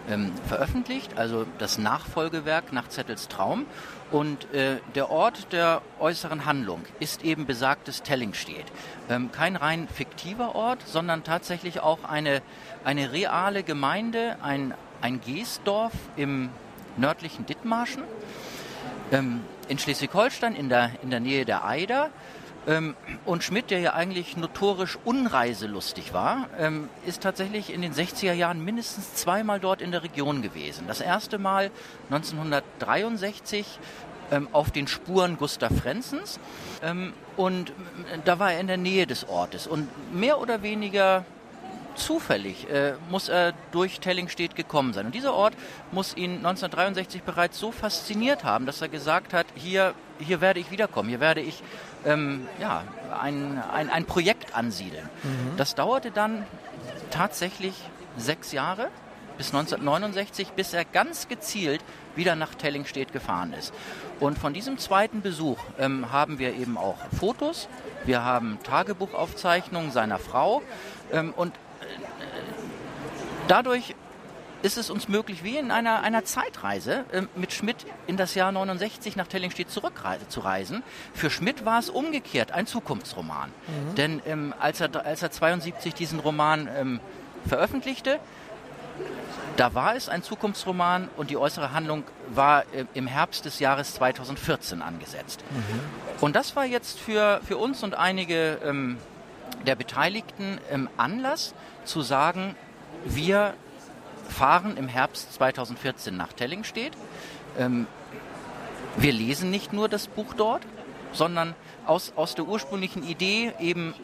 ähm, 0.09 0.33
veröffentlicht, 0.49 1.17
also 1.17 1.47
das 1.59 1.79
Nachfolgewerk 1.79 2.73
nach 2.73 2.89
Zettels 2.89 3.29
Traum. 3.29 3.67
Und 4.11 4.53
äh, 4.53 4.77
der 4.95 5.11
Ort 5.11 5.53
der 5.53 5.81
äußeren 5.99 6.45
Handlung 6.45 6.83
ist 7.01 7.25
eben 7.25 7.47
besagtes 7.47 8.03
Tellingstedt. 8.03 8.67
Ähm, 9.09 9.31
kein 9.43 9.57
rein 9.57 9.89
fiktiver 9.89 10.55
Ort, 10.55 10.87
sondern 10.87 11.25
tatsächlich 11.25 11.81
auch 11.81 12.05
eine, 12.05 12.43
eine 12.85 13.11
reale 13.11 13.65
Gemeinde, 13.65 14.37
ein, 14.41 14.73
ein 15.01 15.21
Geestdorf 15.21 15.91
im 16.15 16.49
nördlichen 16.97 17.45
Dithmarschen. 17.45 18.05
Ähm, 19.11 19.41
in 19.67 19.81
Schleswig-Holstein, 19.81 20.55
in 20.55 20.69
der, 20.69 20.93
in 21.03 21.11
der 21.11 21.19
Nähe 21.19 21.45
der 21.45 21.65
Eider. 21.65 22.11
Ähm, 22.69 22.95
und 23.25 23.43
Schmidt, 23.43 23.73
der 23.73 23.81
ja 23.81 23.95
eigentlich 23.95 24.37
notorisch 24.37 24.97
unreiselustig 25.05 26.15
war, 26.15 26.47
ähm, 26.57 26.89
ist 27.05 27.25
tatsächlich 27.25 27.73
in 27.73 27.83
den 27.83 27.95
60er 27.95 28.35
Jahren 28.35 28.65
mindestens 28.65 29.15
zweimal 29.15 29.59
dort 29.59 29.83
in 29.83 29.91
der 29.91 30.05
Region 30.05 30.43
gewesen. 30.43 30.85
Das 30.87 31.01
erste 31.01 31.39
Mal 31.39 31.73
1963 32.11 33.81
ähm, 34.31 34.47
auf 34.53 34.71
den 34.71 34.87
Spuren 34.87 35.37
Gustav 35.37 35.73
Frenzens 35.77 36.39
und 37.37 37.73
da 38.25 38.39
war 38.39 38.53
er 38.53 38.61
in 38.61 38.67
der 38.67 38.77
Nähe 38.77 39.07
des 39.07 39.29
Ortes 39.29 39.67
und 39.67 39.89
mehr 40.15 40.41
oder 40.41 40.63
weniger 40.63 41.25
zufällig 41.95 42.69
äh, 42.71 42.95
muss 43.11 43.29
er 43.29 43.53
durch 43.71 44.01
Tellingstedt 44.01 44.57
gekommen 44.57 44.93
sein. 44.93 45.07
Und 45.07 45.15
dieser 45.15 45.35
Ort 45.35 45.55
muss 45.91 46.17
ihn 46.17 46.37
1963 46.37 47.23
bereits 47.23 47.59
so 47.59 47.71
fasziniert 47.73 48.45
haben, 48.45 48.67
dass 48.67 48.81
er 48.81 48.89
gesagt 48.89 49.33
hat, 49.35 49.47
hier, 49.55 49.95
hier 50.19 50.41
werde 50.41 50.61
ich 50.61 50.71
wiederkommen, 50.71 51.09
hier 51.09 51.21
werde 51.21 51.41
ich 51.41 51.63
ähm, 52.05 52.47
ja, 52.61 52.85
ein, 53.21 53.63
ein, 53.73 53.91
ein 53.91 54.05
Projekt 54.05 54.55
ansiedeln. 54.55 55.09
Mhm. 55.23 55.57
Das 55.57 55.75
dauerte 55.75 56.11
dann 56.11 56.47
tatsächlich 57.11 57.75
sechs 58.17 58.53
Jahre 58.53 58.89
bis 59.43 59.49
1969, 59.49 60.53
bis 60.53 60.73
er 60.73 60.85
ganz 60.85 61.27
gezielt 61.27 61.83
wieder 62.15 62.37
nach 62.37 62.55
Tellingstedt 62.55 63.13
gefahren 63.13 63.53
ist. 63.55 63.75
Und 64.21 64.39
von 64.39 64.55
diesem 64.55 64.79
zweiten 64.79 65.21
Besuch 65.21 65.59
ähm, 65.81 66.13
haben 66.13 66.39
wir 66.39 66.55
eben 66.55 66.79
auch 66.79 66.97
Fotos, 67.19 67.69
wir 68.05 68.25
haben 68.25 68.61
Tagebuchaufzeichnungen 68.63 69.91
seiner 69.91 70.21
Frau 70.21 70.63
ähm, 71.11 71.35
und 71.35 71.57
äh, 71.57 71.87
dadurch 73.49 73.97
ist 74.63 74.79
es 74.79 74.91
uns 74.91 75.09
möglich, 75.09 75.43
wie 75.43 75.57
in 75.57 75.73
einer, 75.73 76.05
einer 76.05 76.25
Zeitreise 76.25 77.05
äh, 77.11 77.23
mit 77.35 77.53
Schmidt 77.53 77.85
in 78.07 78.17
das 78.17 78.37
Jahr 78.37 78.53
69 78.53 79.17
nach 79.17 79.27
Tellingstedt 79.27 79.71
zurückzureisen. 79.71 80.85
Für 81.15 81.31
Schmidt 81.31 81.65
war 81.65 81.81
es 81.81 81.91
umgekehrt 81.91 82.53
ein 82.53 82.69
Zukunftsroman. 82.69 83.51
Mhm. 83.51 83.95
Denn 83.97 84.23
ähm, 84.25 84.55
als, 84.61 84.81
er, 84.81 85.05
als 85.05 85.21
er 85.21 85.33
72 85.33 85.95
diesen 85.95 86.21
Roman 86.21 86.69
ähm, 86.73 87.01
veröffentlichte, 87.45 88.21
da 89.57 89.75
war 89.75 89.95
es 89.97 90.09
ein 90.09 90.23
Zukunftsroman 90.23 91.09
und 91.17 91.31
die 91.31 91.37
äußere 91.37 91.73
Handlung 91.73 92.05
war 92.31 92.63
äh, 92.73 92.87
im 92.95 93.07
Herbst 93.07 93.45
des 93.45 93.59
Jahres 93.59 93.95
2014 93.95 94.83
angesetzt. 94.83 95.45
Mhm. 95.51 95.81
Und 96.21 96.37
das 96.37 96.57
war 96.57 96.65
jetzt 96.65 96.99
für, 96.99 97.41
für 97.45 97.59
uns 97.59 97.83
und 97.83 97.95
einige 97.95 98.59
ähm, 98.65 98.99
der 99.67 99.77
Beteiligten 99.77 100.59
ähm, 100.71 100.89
Anlass 100.97 101.55
zu 101.85 102.03
sagen, 102.03 102.55
wir 103.05 103.55
fahren 104.29 104.77
im 104.77 104.89
Herbst 104.89 105.35
2014 105.35 106.17
nach 106.17 106.33
Tellingstedt. 106.33 106.93
Ähm, 107.59 107.87
wir 108.97 109.13
lesen 109.13 109.51
nicht 109.51 109.73
nur 109.73 109.89
das 109.89 110.07
Buch 110.07 110.35
dort, 110.35 110.63
sondern 111.13 111.55
aus, 111.87 112.13
aus 112.17 112.35
der 112.35 112.47
ursprünglichen 112.47 113.03
Idee 113.03 113.53
eben 113.59 113.95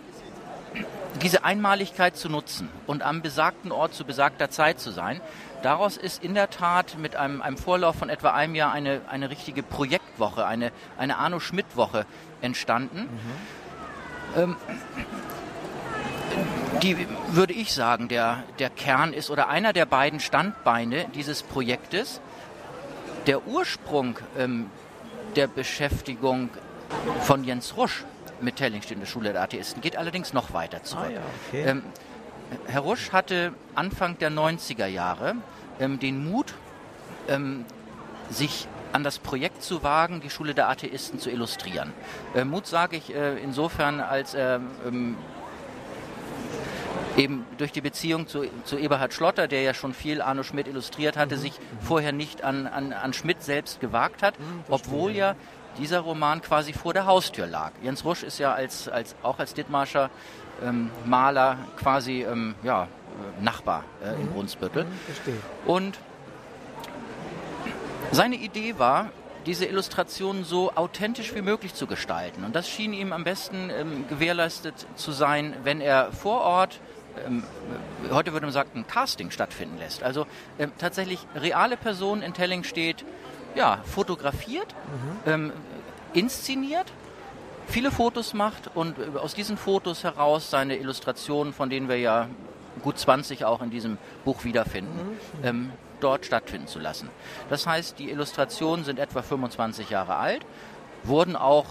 diese 1.22 1.44
Einmaligkeit 1.44 2.16
zu 2.16 2.28
nutzen 2.28 2.68
und 2.86 3.02
am 3.02 3.22
besagten 3.22 3.72
Ort 3.72 3.94
zu 3.94 4.04
besagter 4.04 4.50
Zeit 4.50 4.78
zu 4.78 4.90
sein, 4.90 5.20
daraus 5.62 5.96
ist 5.96 6.22
in 6.22 6.34
der 6.34 6.50
Tat 6.50 6.98
mit 6.98 7.16
einem, 7.16 7.42
einem 7.42 7.56
Vorlauf 7.56 7.96
von 7.96 8.08
etwa 8.08 8.30
einem 8.30 8.54
Jahr 8.54 8.72
eine, 8.72 9.00
eine 9.08 9.30
richtige 9.30 9.62
Projektwoche, 9.62 10.46
eine, 10.46 10.70
eine 10.96 11.18
Arno-Schmidt-Woche 11.18 12.06
entstanden. 12.40 13.00
Mhm. 13.00 14.40
Ähm, 14.40 14.56
die, 16.82 17.08
würde 17.30 17.52
ich 17.52 17.72
sagen, 17.72 18.08
der, 18.08 18.44
der 18.58 18.70
Kern 18.70 19.12
ist 19.12 19.30
oder 19.30 19.48
einer 19.48 19.72
der 19.72 19.86
beiden 19.86 20.20
Standbeine 20.20 21.06
dieses 21.14 21.42
Projektes. 21.42 22.20
Der 23.26 23.46
Ursprung 23.46 24.18
ähm, 24.38 24.70
der 25.34 25.48
Beschäftigung 25.48 26.50
von 27.22 27.44
Jens 27.44 27.76
Rusch 27.76 28.04
mit 28.40 28.56
Tellingstedt 28.56 28.96
in 28.96 29.00
der 29.00 29.06
Schule 29.06 29.32
der 29.32 29.42
Atheisten 29.42 29.80
geht 29.80 29.96
allerdings 29.96 30.32
noch 30.32 30.52
weiter 30.52 30.82
zurück. 30.82 31.06
Ah, 31.08 31.12
ja, 31.12 31.20
okay. 31.48 31.64
ähm, 31.66 31.82
Herr 32.66 32.80
Rusch 32.80 33.12
hatte 33.12 33.52
Anfang 33.74 34.18
der 34.18 34.30
90er 34.30 34.86
Jahre 34.86 35.36
ähm, 35.80 35.98
den 35.98 36.30
Mut, 36.30 36.54
ähm, 37.28 37.64
sich 38.30 38.66
an 38.92 39.04
das 39.04 39.18
Projekt 39.18 39.62
zu 39.62 39.82
wagen, 39.82 40.20
die 40.20 40.30
Schule 40.30 40.54
der 40.54 40.68
Atheisten 40.68 41.18
zu 41.18 41.30
illustrieren. 41.30 41.92
Äh, 42.34 42.44
Mut 42.44 42.66
sage 42.66 42.96
ich 42.96 43.14
äh, 43.14 43.38
insofern, 43.38 44.00
als 44.00 44.34
er 44.34 44.60
ähm, 44.86 45.16
eben 47.16 47.44
durch 47.58 47.72
die 47.72 47.80
Beziehung 47.80 48.28
zu, 48.28 48.44
zu, 48.64 48.78
Eberhard 48.78 49.12
Schlotter, 49.12 49.48
der 49.48 49.62
ja 49.62 49.74
schon 49.74 49.92
viel 49.92 50.22
Arno 50.22 50.42
Schmidt 50.42 50.68
illustriert 50.68 51.16
hatte, 51.16 51.36
mhm. 51.36 51.40
sich 51.40 51.52
vorher 51.80 52.12
nicht 52.12 52.44
an, 52.44 52.66
an, 52.66 52.92
an 52.92 53.12
Schmidt 53.12 53.42
selbst 53.42 53.80
gewagt 53.80 54.22
hat, 54.22 54.38
mhm, 54.38 54.64
obwohl 54.68 55.12
ja 55.12 55.34
dieser 55.78 56.00
Roman 56.00 56.42
quasi 56.42 56.72
vor 56.72 56.92
der 56.92 57.06
Haustür 57.06 57.46
lag. 57.46 57.72
Jens 57.82 58.04
Rusch 58.04 58.22
ist 58.22 58.38
ja 58.38 58.52
als, 58.52 58.88
als, 58.88 59.14
auch 59.22 59.38
als 59.38 59.54
Dithmarscher 59.54 60.10
ähm, 60.62 60.90
Maler 61.04 61.58
quasi 61.76 62.22
ähm, 62.22 62.54
ja, 62.62 62.84
äh, 62.84 63.42
Nachbar 63.42 63.84
äh, 64.02 64.12
mhm. 64.12 64.20
in 64.20 64.26
Brunsbüttel. 64.32 64.84
Mhm, 64.84 64.90
Und 65.66 65.98
seine 68.12 68.36
Idee 68.36 68.78
war, 68.78 69.10
diese 69.46 69.64
Illustrationen 69.64 70.44
so 70.44 70.72
authentisch 70.74 71.34
wie 71.34 71.42
möglich 71.42 71.72
zu 71.74 71.86
gestalten. 71.86 72.44
Und 72.44 72.54
das 72.54 72.68
schien 72.68 72.92
ihm 72.92 73.12
am 73.12 73.24
besten 73.24 73.70
ähm, 73.70 74.04
gewährleistet 74.08 74.74
zu 74.96 75.12
sein, 75.12 75.54
wenn 75.62 75.80
er 75.80 76.12
vor 76.12 76.42
Ort 76.42 76.80
ähm, 77.26 77.42
heute 78.10 78.32
würde 78.32 78.46
man 78.46 78.52
sagen, 78.52 78.70
ein 78.74 78.86
Casting 78.86 79.30
stattfinden 79.30 79.78
lässt. 79.78 80.02
Also 80.02 80.26
ähm, 80.58 80.72
tatsächlich 80.78 81.20
reale 81.34 81.76
Personen 81.76 82.22
in 82.22 82.34
Telling 82.34 82.64
steht, 82.64 83.04
ja, 83.58 83.80
fotografiert, 83.84 84.74
mhm. 85.26 85.30
ähm, 85.30 85.52
inszeniert, 86.14 86.86
viele 87.66 87.90
Fotos 87.90 88.32
macht 88.32 88.70
und 88.74 88.96
aus 89.16 89.34
diesen 89.34 89.56
Fotos 89.56 90.04
heraus 90.04 90.48
seine 90.48 90.76
Illustrationen, 90.76 91.52
von 91.52 91.68
denen 91.68 91.88
wir 91.88 91.98
ja 91.98 92.28
gut 92.82 92.98
20 92.98 93.44
auch 93.44 93.60
in 93.60 93.70
diesem 93.70 93.98
Buch 94.24 94.44
wiederfinden, 94.44 95.18
mhm. 95.42 95.44
ähm, 95.44 95.72
dort 96.00 96.24
stattfinden 96.24 96.68
zu 96.68 96.78
lassen. 96.78 97.10
Das 97.50 97.66
heißt, 97.66 97.98
die 97.98 98.10
Illustrationen 98.10 98.84
sind 98.84 99.00
etwa 99.00 99.22
25 99.22 99.90
Jahre 99.90 100.14
alt, 100.14 100.46
wurden 101.02 101.34
auch 101.34 101.66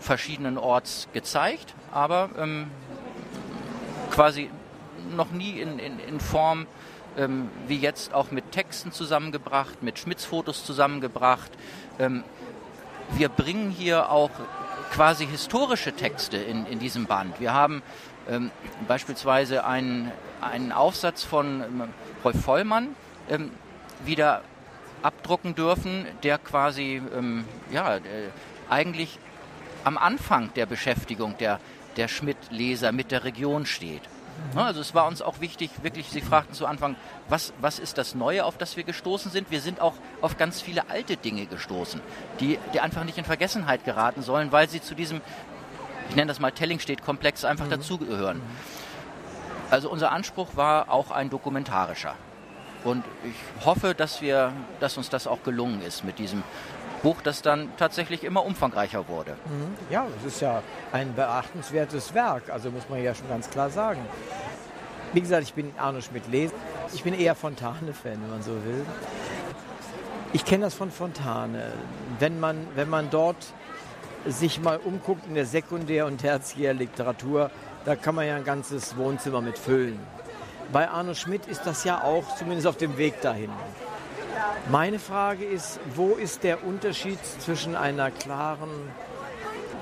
verschiedenen 0.00 0.58
Orts 0.58 1.08
gezeigt, 1.14 1.74
aber 1.90 2.28
ähm, 2.38 2.70
quasi 4.10 4.50
noch 5.16 5.30
nie 5.30 5.58
in, 5.58 5.78
in, 5.78 5.98
in 5.98 6.20
Form 6.20 6.66
ähm, 7.16 7.48
wie 7.68 7.78
jetzt 7.78 8.12
auch 8.14 8.30
mit 8.30 8.52
Texten 8.52 8.92
zusammengebracht, 8.92 9.82
mit 9.82 9.98
Schmitz-Fotos 9.98 10.64
zusammengebracht. 10.64 11.50
Ähm, 11.98 12.24
wir 13.16 13.28
bringen 13.28 13.70
hier 13.70 14.10
auch 14.10 14.30
quasi 14.92 15.26
historische 15.26 15.92
Texte 15.92 16.36
in, 16.36 16.66
in 16.66 16.78
diesem 16.78 17.06
Band. 17.06 17.40
Wir 17.40 17.52
haben 17.52 17.82
ähm, 18.28 18.50
beispielsweise 18.88 19.64
einen, 19.64 20.10
einen 20.40 20.72
Aufsatz 20.72 21.24
von 21.24 21.62
ähm, 21.62 21.88
Rolf 22.24 22.40
Vollmann 22.40 22.94
ähm, 23.28 23.50
wieder 24.04 24.42
abdrucken 25.02 25.54
dürfen, 25.54 26.06
der 26.22 26.38
quasi 26.38 27.02
ähm, 27.14 27.44
ja, 27.70 27.96
äh, 27.96 28.00
eigentlich 28.70 29.18
am 29.84 29.98
Anfang 29.98 30.52
der 30.54 30.66
Beschäftigung 30.66 31.36
der, 31.38 31.60
der 31.96 32.08
Schmidt-Leser 32.08 32.92
mit 32.92 33.10
der 33.10 33.24
Region 33.24 33.66
steht. 33.66 34.02
Also 34.54 34.80
es 34.80 34.94
war 34.94 35.06
uns 35.06 35.20
auch 35.22 35.40
wichtig, 35.40 35.70
wirklich, 35.82 36.10
Sie 36.10 36.20
fragten 36.20 36.54
zu 36.54 36.66
Anfang, 36.66 36.96
was, 37.28 37.52
was 37.60 37.78
ist 37.78 37.98
das 37.98 38.14
Neue, 38.14 38.44
auf 38.44 38.56
das 38.56 38.76
wir 38.76 38.84
gestoßen 38.84 39.30
sind? 39.30 39.50
Wir 39.50 39.60
sind 39.60 39.80
auch 39.80 39.94
auf 40.20 40.36
ganz 40.36 40.60
viele 40.60 40.88
alte 40.90 41.16
Dinge 41.16 41.46
gestoßen, 41.46 42.00
die, 42.40 42.58
die 42.72 42.80
einfach 42.80 43.04
nicht 43.04 43.18
in 43.18 43.24
Vergessenheit 43.24 43.84
geraten 43.84 44.22
sollen, 44.22 44.52
weil 44.52 44.68
sie 44.68 44.80
zu 44.80 44.94
diesem, 44.94 45.20
ich 46.08 46.16
nenne 46.16 46.28
das 46.28 46.38
mal 46.38 46.52
Tellingstedt-Komplex, 46.52 47.44
einfach 47.44 47.66
mhm. 47.66 47.70
dazugehören. 47.70 48.40
Also 49.70 49.90
unser 49.90 50.12
Anspruch 50.12 50.56
war 50.56 50.90
auch 50.90 51.10
ein 51.10 51.30
dokumentarischer. 51.30 52.14
Und 52.84 53.02
ich 53.24 53.64
hoffe, 53.64 53.94
dass, 53.94 54.20
wir, 54.20 54.52
dass 54.78 54.98
uns 54.98 55.08
das 55.08 55.26
auch 55.26 55.42
gelungen 55.42 55.80
ist 55.82 56.04
mit 56.04 56.18
diesem 56.18 56.42
Buch, 57.04 57.20
das 57.22 57.42
dann 57.42 57.68
tatsächlich 57.76 58.24
immer 58.24 58.44
umfangreicher 58.44 59.06
wurde. 59.08 59.32
Mhm. 59.32 59.76
Ja, 59.90 60.06
es 60.18 60.34
ist 60.34 60.40
ja 60.40 60.62
ein 60.90 61.14
beachtenswertes 61.14 62.14
Werk, 62.14 62.50
also 62.50 62.70
muss 62.70 62.88
man 62.88 63.02
ja 63.04 63.14
schon 63.14 63.28
ganz 63.28 63.50
klar 63.50 63.68
sagen. 63.68 64.00
Wie 65.12 65.20
gesagt, 65.20 65.42
ich 65.42 65.52
bin 65.52 65.72
Arno 65.78 66.00
Schmidt-Leser. 66.00 66.54
Ich 66.94 67.04
bin 67.04 67.14
eher 67.14 67.34
Fontane-Fan, 67.34 68.20
wenn 68.22 68.30
man 68.30 68.42
so 68.42 68.52
will. 68.52 68.86
Ich 70.32 70.46
kenne 70.46 70.64
das 70.64 70.74
von 70.74 70.90
Fontane. 70.90 71.72
Wenn 72.18 72.40
man, 72.40 72.66
wenn 72.74 72.88
man 72.88 73.10
dort 73.10 73.52
sich 74.26 74.60
mal 74.60 74.78
umguckt 74.78 75.26
in 75.28 75.34
der 75.34 75.44
Sekundär- 75.46 76.06
und 76.06 76.18
Tertiärliteratur, 76.18 77.50
da 77.84 77.96
kann 77.96 78.14
man 78.14 78.26
ja 78.26 78.36
ein 78.36 78.44
ganzes 78.44 78.96
Wohnzimmer 78.96 79.42
mit 79.42 79.58
füllen. 79.58 80.00
Bei 80.72 80.88
Arno 80.88 81.12
Schmidt 81.12 81.46
ist 81.46 81.66
das 81.66 81.84
ja 81.84 82.02
auch 82.02 82.34
zumindest 82.36 82.66
auf 82.66 82.78
dem 82.78 82.96
Weg 82.96 83.20
dahin. 83.20 83.50
Meine 84.70 84.98
Frage 84.98 85.44
ist, 85.44 85.78
wo 85.94 86.12
ist 86.14 86.42
der 86.42 86.64
Unterschied 86.64 87.18
zwischen 87.40 87.76
einer 87.76 88.10
klaren 88.10 88.70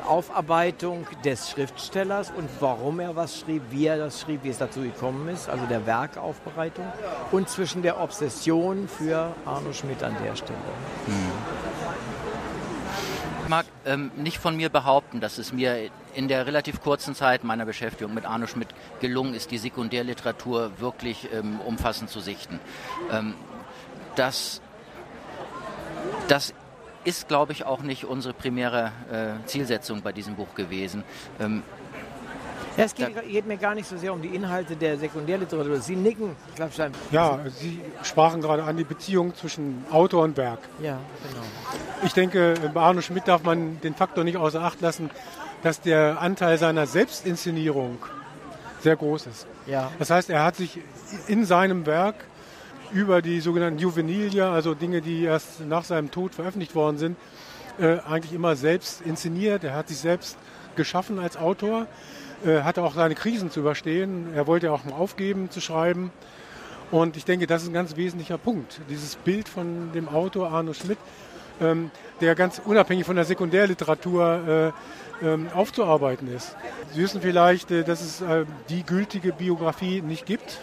Aufarbeitung 0.07 1.07
des 1.25 1.51
Schriftstellers 1.51 2.33
und 2.37 2.49
warum 2.61 3.01
er 3.01 3.15
was 3.17 3.39
schrieb, 3.39 3.63
wie 3.71 3.87
er 3.87 3.99
das 3.99 4.21
schrieb, 4.21 4.43
wie 4.43 4.49
es 4.49 4.59
dazu 4.59 4.81
gekommen 4.81 5.29
ist, 5.29 5.49
also 5.49 5.65
der 5.67 5.87
Werkaufbereitung, 5.87 6.85
und 7.31 7.49
zwischen 7.49 7.83
der 7.83 8.01
Obsession 8.01 8.89
für 8.89 9.35
Arno 9.45 9.73
Schmidt 9.73 10.03
an 10.03 10.17
der 10.23 10.35
Stelle. 10.37 10.59
Ich 13.43 13.49
mag 13.49 13.67
ähm, 13.85 14.11
nicht 14.17 14.39
von 14.39 14.57
mir 14.57 14.71
behaupten, 14.71 15.21
dass 15.21 15.39
es 15.39 15.53
mir 15.53 15.91
in 16.15 16.29
der 16.29 16.47
relativ 16.47 16.81
kurzen 16.81 17.15
Zeit 17.15 17.45
meiner 17.45 17.65
Beschäftigung 17.65 18.15
mit 18.15 18.25
Arno 18.25 18.47
Schmidt 18.47 18.69
gelungen 19.01 19.35
ist, 19.35 19.51
die 19.51 19.59
Sekundärliteratur 19.59 20.73
wirklich 20.79 21.29
ähm, 21.33 21.61
umfassend 21.61 22.11
zu 22.11 22.21
sichten. 22.21 22.61
Ähm, 23.11 23.35
das 24.17 24.61
das 26.29 26.55
ist, 27.05 27.29
glaube 27.29 27.53
ich, 27.53 27.65
auch 27.65 27.83
nicht 27.83 28.05
unsere 28.05 28.35
primäre 28.35 28.93
äh, 29.11 29.47
Zielsetzung 29.47 30.03
bei 30.03 30.13
diesem 30.13 30.37
Buch 30.37 30.55
gewesen. 30.55 31.03
Ähm, 31.41 31.63
Ja, 32.77 32.85
es 32.85 32.95
geht, 32.95 33.29
geht, 33.29 33.47
mir 33.47 33.57
gar 33.59 33.75
nicht 33.75 33.89
so 33.89 33.97
sehr 33.99 34.13
um 34.13 34.23
die 34.23 34.29
Inhalte 34.29 34.77
der 34.77 34.97
Sekundärliteratur. 34.97 35.81
Sie 35.81 35.97
nicken, 35.97 36.37
Klappstein. 36.55 36.93
Ja, 37.11 37.41
Sie 37.51 37.81
sprachen 38.03 38.41
gerade 38.41 38.63
an 38.63 38.77
die 38.77 38.85
Beziehung 38.85 39.35
zwischen 39.35 39.85
Autor 39.91 40.23
und 40.25 40.37
Werk. 40.37 40.61
Ja, 40.81 40.99
genau. 41.29 41.45
Ich 42.05 42.15
denke, 42.15 42.55
bei 42.73 42.81
Arno 42.81 43.01
Schmidt 43.03 43.29
darf 43.29 43.43
man 43.43 43.81
den 43.81 43.95
Faktor 43.95 44.25
nicht 44.25 44.37
außer 44.37 44.63
Acht 44.63 44.81
lassen, 44.81 45.11
dass 45.63 45.81
der 45.81 46.21
Anteil 46.21 46.57
seiner 46.57 46.87
Selbstinszenierung 46.87 47.99
sehr 48.81 48.97
groß 48.97 49.27
ist. 49.27 49.47
Ja. 49.67 49.91
Das 49.99 50.11
heißt, 50.11 50.31
er 50.31 50.43
hat 50.45 50.57
sich 50.57 50.81
in 51.27 51.45
seinem 51.45 51.85
Werk 51.85 52.25
über 52.93 53.23
die 53.23 53.41
sogenannten 53.41 53.79
Juvenilia, 53.79 54.53
also 54.53 54.75
Dinge, 54.75 55.01
die 55.01 55.25
erst 55.25 55.61
nach 55.67 55.85
seinem 55.85 56.11
Tod 56.11 56.35
veröffentlicht 56.35 56.75
worden 56.75 56.99
sind, 56.99 57.17
äh, 57.79 57.99
eigentlich 58.01 58.33
immer 58.33 58.57
selbst 58.57 59.01
inszeniert. 59.01 59.65
Er 59.65 59.75
hat 59.75 59.89
sich 59.89 59.99
selbst 59.99 60.37
geschaffen 60.77 61.19
als 61.19 61.37
Autor, 61.37 61.87
äh, 62.45 62.63
hatte 62.63 62.83
auch 62.83 62.95
seine 62.95 63.15
Krisen 63.15 63.51
zu 63.51 63.61
überstehen. 63.61 64.35
Er 64.35 64.47
wollte 64.47 64.73
auch 64.73 64.85
mal 64.85 64.95
aufgeben 64.95 65.51
zu 65.51 65.61
schreiben. 65.61 66.13
Und 66.91 67.17
ich 67.17 67.25
denke, 67.25 67.47
das 67.47 67.63
ist 67.63 67.69
ein 67.69 67.75
ganz 67.75 67.97
wesentlicher 67.97 68.37
Punkt. 68.37 68.81
Dieses 68.91 69.17
Bild 69.17 69.49
von 69.49 69.93
dem 69.93 70.09
Autor 70.09 70.51
Arno 70.51 70.75
Schmidt, 70.75 70.99
ähm, 71.61 71.91
der 72.21 72.35
ganz 72.35 72.61
unabhängig 72.63 73.07
von 73.07 73.17
der 73.17 73.25
Sekundärliteratur 73.25 74.73
äh, 75.23 75.27
ähm, 75.27 75.49
aufzuarbeiten 75.55 76.29
ist. 76.29 76.57
Sie 76.93 77.03
wissen 77.03 77.23
vielleicht, 77.23 77.71
äh, 77.71 77.85
dass 77.85 78.03
es 78.03 78.21
äh, 78.21 78.45
die 78.69 78.83
gültige 78.83 79.33
Biografie 79.33 80.03
nicht 80.03 80.27
gibt. 80.27 80.59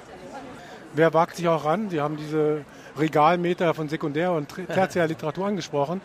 Wer 0.94 1.14
wagt 1.14 1.36
sich 1.36 1.48
auch 1.48 1.66
ran? 1.66 1.90
Sie 1.90 2.02
haben 2.02 2.18
diese 2.18 2.62
Regalmeter 2.98 3.74
von 3.74 3.90
Sekundär- 3.90 4.34
und 4.34 4.50
Tertiärliteratur 4.50 5.48
angesprochen. 5.48 6.02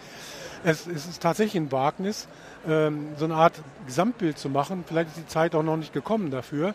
Es, 0.65 0.87
es, 0.87 1.07
ist 1.07 1.23
tatsächlich 1.23 1.61
ein 1.61 1.73
Wagnis, 1.73 2.27
ähm, 2.67 3.09
so 3.19 3.27
eine 3.27 3.35
Art 3.35 3.55
Gesamtbild 3.87 4.39
zu 4.39 4.49
machen. 4.49 4.85
Vielleicht 4.87 5.11
ist 5.11 5.19
die 5.19 5.27
Zeit 5.27 5.55
auch 5.55 5.63
noch 5.63 5.77
nicht 5.77 5.93
gekommen 5.93 6.31
dafür. 6.31 6.75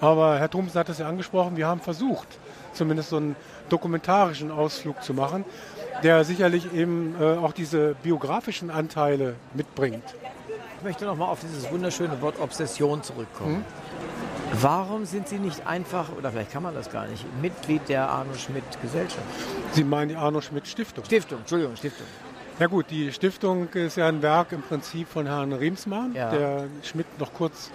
Aber 0.00 0.38
Herr 0.38 0.48
Thomsen 0.48 0.78
hat 0.78 0.88
es 0.88 0.98
ja 0.98 1.08
angesprochen, 1.08 1.56
wir 1.56 1.66
haben 1.66 1.80
versucht, 1.80 2.28
zumindest 2.72 3.10
so 3.10 3.18
einen 3.18 3.36
dokumentarischen 3.68 4.50
Ausflug 4.50 5.02
zu 5.02 5.12
machen, 5.12 5.44
der 6.02 6.24
sicherlich 6.24 6.72
eben 6.72 7.14
äh, 7.20 7.36
auch 7.36 7.52
diese 7.52 7.94
biografischen 8.02 8.70
Anteile 8.70 9.34
mitbringt. 9.52 10.04
Ich 10.78 10.84
möchte 10.84 11.04
nochmal 11.04 11.28
auf 11.28 11.40
dieses 11.40 11.70
wunderschöne 11.70 12.22
Wort 12.22 12.40
Obsession 12.40 13.02
zurückkommen. 13.02 13.56
Hm? 13.56 13.64
Warum 14.52 15.04
sind 15.04 15.28
Sie 15.28 15.38
nicht 15.38 15.66
einfach, 15.66 16.08
oder 16.16 16.30
vielleicht 16.32 16.52
kann 16.52 16.62
man 16.62 16.74
das 16.74 16.90
gar 16.90 17.06
nicht, 17.06 17.24
Mitglied 17.40 17.88
der 17.88 18.08
Arno 18.08 18.34
Schmidt 18.34 18.64
Gesellschaft? 18.82 19.22
Sie 19.72 19.84
meinen 19.84 20.08
die 20.08 20.16
Arno 20.16 20.40
Schmidt 20.40 20.66
Stiftung? 20.66 21.04
Stiftung, 21.04 21.38
Entschuldigung, 21.40 21.76
Stiftung. 21.76 22.06
Ja 22.58 22.66
gut, 22.66 22.86
die 22.90 23.12
Stiftung 23.12 23.68
ist 23.68 23.96
ja 23.96 24.08
ein 24.08 24.22
Werk 24.22 24.52
im 24.52 24.62
Prinzip 24.62 25.08
von 25.08 25.26
Herrn 25.26 25.52
Riemsmann, 25.52 26.14
ja. 26.14 26.30
der 26.30 26.64
Schmidt 26.82 27.06
noch 27.18 27.32
kurz 27.32 27.70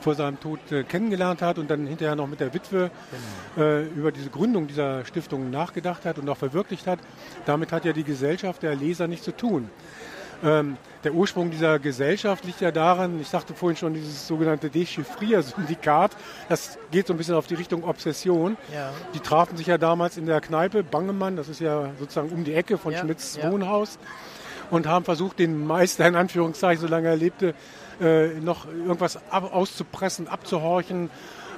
vor 0.00 0.14
seinem 0.14 0.38
Tod 0.38 0.60
äh, 0.70 0.84
kennengelernt 0.84 1.42
hat 1.42 1.58
und 1.58 1.70
dann 1.70 1.86
hinterher 1.86 2.14
noch 2.14 2.26
mit 2.26 2.40
der 2.40 2.52
Witwe 2.52 2.90
genau. 3.56 3.66
äh, 3.66 3.86
über 3.86 4.12
diese 4.12 4.30
Gründung 4.30 4.66
dieser 4.66 5.04
Stiftung 5.04 5.50
nachgedacht 5.50 6.04
hat 6.04 6.18
und 6.18 6.28
auch 6.28 6.36
verwirklicht 6.36 6.86
hat. 6.86 6.98
Damit 7.44 7.72
hat 7.72 7.84
ja 7.84 7.92
die 7.92 8.04
Gesellschaft 8.04 8.62
der 8.62 8.74
Leser 8.74 9.08
nichts 9.08 9.24
zu 9.24 9.32
tun. 9.32 9.70
Ähm, 10.44 10.76
der 11.04 11.14
Ursprung 11.14 11.50
dieser 11.50 11.78
Gesellschaft 11.78 12.44
liegt 12.44 12.60
ja 12.60 12.70
daran, 12.70 13.20
ich 13.20 13.28
sagte 13.28 13.54
vorhin 13.54 13.76
schon, 13.76 13.94
dieses 13.94 14.26
sogenannte 14.26 14.70
Dechiffrier-Syndikat, 14.70 16.16
das 16.48 16.78
geht 16.90 17.06
so 17.06 17.14
ein 17.14 17.16
bisschen 17.16 17.34
auf 17.34 17.46
die 17.46 17.54
Richtung 17.54 17.84
Obsession. 17.84 18.56
Ja. 18.74 18.90
Die 19.14 19.20
trafen 19.20 19.56
sich 19.56 19.68
ja 19.68 19.78
damals 19.78 20.16
in 20.16 20.26
der 20.26 20.40
Kneipe 20.40 20.82
Bangemann, 20.82 21.36
das 21.36 21.48
ist 21.48 21.60
ja 21.60 21.90
sozusagen 21.98 22.30
um 22.30 22.44
die 22.44 22.54
Ecke 22.54 22.76
von 22.76 22.92
ja, 22.92 23.00
Schmidts 23.00 23.36
ja. 23.36 23.50
Wohnhaus, 23.50 23.98
und 24.70 24.86
haben 24.86 25.04
versucht, 25.04 25.38
den 25.38 25.66
Meister 25.66 26.06
in 26.06 26.16
Anführungszeichen, 26.16 26.80
solange 26.80 27.08
er 27.08 27.16
lebte, 27.16 27.54
äh, 28.00 28.28
noch 28.40 28.66
irgendwas 28.66 29.18
ab, 29.30 29.54
auszupressen, 29.54 30.28
abzuhorchen 30.28 31.10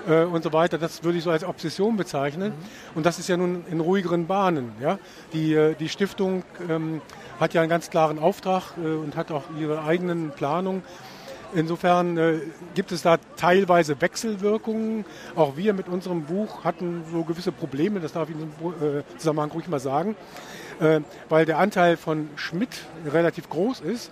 äh, 0.07 0.23
und 0.23 0.43
so 0.43 0.53
weiter. 0.53 0.79
Das 0.79 1.05
würde 1.05 1.19
ich 1.19 1.25
so 1.25 1.31
als 1.31 1.45
Obsession 1.45 1.97
bezeichnen. 1.97 2.51
Mhm. 2.51 2.97
Und 2.97 3.07
das 3.07 3.19
ist 3.19 3.29
ja 3.29 3.37
nun 3.37 3.65
in 3.71 3.81
ruhigeren 3.81 4.27
Bahnen. 4.27 4.73
Ja? 4.81 4.99
Die, 5.33 5.55
äh, 5.55 5.75
die 5.75 5.89
Stiftung 5.89 6.45
ähm, 6.69 7.01
hat 7.41 7.55
ja 7.55 7.61
einen 7.61 7.71
ganz 7.71 7.91
klaren 7.91 8.19
Auftrag 8.19 8.73
äh, 8.77 8.87
und 8.87 9.17
hat 9.17 9.31
auch 9.31 9.45
ihre 9.59 9.85
eigenen 9.85 10.31
Planungen. 10.31 10.83
Insofern 11.55 12.19
äh, 12.19 12.41
gibt 12.75 12.93
es 12.93 13.03
da 13.03 13.17
teilweise 13.37 14.01
Wechselwirkungen. 14.01 15.07
Auch 15.35 15.57
wir 15.57 15.73
mit 15.73 15.89
unserem 15.89 16.25
Buch 16.25 16.65
hatten 16.65 17.05
so 17.11 17.25
gewisse 17.25 17.53
Probleme, 17.53 18.01
das 18.01 18.13
darf 18.13 18.29
ich 18.29 18.37
in 18.37 18.51
diesem 18.51 18.99
äh, 18.99 19.03
Zusammenhang 19.17 19.51
ruhig 19.51 19.69
mal 19.69 19.81
sagen, 19.81 20.15
äh, 20.81 21.01
weil 21.29 21.47
der 21.47 21.59
Anteil 21.59 21.97
von 21.97 22.29
Schmidt 22.37 22.85
relativ 23.07 23.49
groß 23.49 23.81
ist 23.81 24.11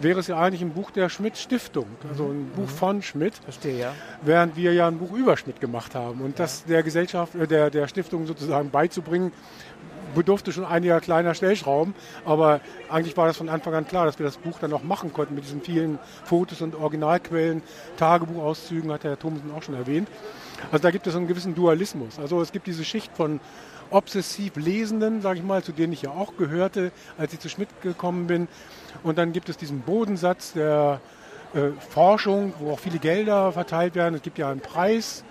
wäre 0.00 0.20
es 0.20 0.26
ja 0.26 0.38
eigentlich 0.38 0.62
ein 0.62 0.72
Buch 0.72 0.90
der 0.90 1.08
Schmidt-Stiftung, 1.08 1.86
also 2.08 2.28
ein 2.28 2.50
Buch 2.54 2.64
mhm. 2.64 2.68
von 2.68 3.02
Schmidt. 3.02 3.34
Verstehe, 3.36 3.78
ja. 3.78 3.94
Während 4.22 4.56
wir 4.56 4.72
ja 4.72 4.88
ein 4.88 4.98
Buch 4.98 5.12
über 5.12 5.36
Schmidt 5.36 5.60
gemacht 5.60 5.94
haben. 5.94 6.20
Und 6.20 6.38
ja. 6.38 6.44
das 6.44 6.64
der 6.64 6.82
Gesellschaft, 6.82 7.34
äh, 7.34 7.46
der, 7.46 7.70
der 7.70 7.88
Stiftung 7.88 8.26
sozusagen 8.26 8.70
beizubringen, 8.70 9.32
bedurfte 10.14 10.52
schon 10.52 10.64
einiger 10.64 11.00
kleiner 11.00 11.34
Stellschrauben, 11.34 11.94
aber 12.24 12.60
eigentlich 12.90 13.16
war 13.16 13.26
das 13.26 13.36
von 13.36 13.48
Anfang 13.48 13.74
an 13.74 13.86
klar, 13.86 14.06
dass 14.06 14.18
wir 14.18 14.26
das 14.26 14.36
Buch 14.38 14.58
dann 14.60 14.72
auch 14.72 14.82
machen 14.82 15.12
konnten 15.12 15.34
mit 15.34 15.44
diesen 15.44 15.60
vielen 15.60 15.98
Fotos 16.24 16.62
und 16.62 16.74
Originalquellen, 16.74 17.62
Tagebuchauszügen, 17.96 18.92
hat 18.92 19.04
Herr 19.04 19.18
Thomsen 19.18 19.52
auch 19.52 19.62
schon 19.62 19.74
erwähnt. 19.74 20.08
Also 20.72 20.82
da 20.82 20.90
gibt 20.90 21.06
es 21.06 21.14
einen 21.14 21.26
gewissen 21.26 21.54
Dualismus. 21.54 22.18
Also 22.18 22.40
es 22.40 22.52
gibt 22.52 22.66
diese 22.66 22.84
Schicht 22.84 23.12
von 23.16 23.40
obsessiv 23.90 24.56
Lesenden, 24.56 25.22
sage 25.22 25.38
ich 25.38 25.44
mal, 25.44 25.62
zu 25.62 25.72
denen 25.72 25.92
ich 25.92 26.02
ja 26.02 26.10
auch 26.10 26.36
gehörte, 26.36 26.92
als 27.18 27.32
ich 27.32 27.40
zu 27.40 27.48
Schmidt 27.48 27.68
gekommen 27.82 28.26
bin. 28.26 28.48
Und 29.02 29.18
dann 29.18 29.32
gibt 29.32 29.48
es 29.48 29.56
diesen 29.56 29.82
Bodensatz 29.82 30.52
der 30.52 31.00
äh, 31.54 31.70
Forschung, 31.90 32.54
wo 32.58 32.72
auch 32.72 32.78
viele 32.78 32.98
Gelder 32.98 33.52
verteilt 33.52 33.94
werden. 33.94 34.14
Es 34.14 34.22
gibt 34.22 34.38
ja 34.38 34.50
einen 34.50 34.60
Preis, 34.60 35.24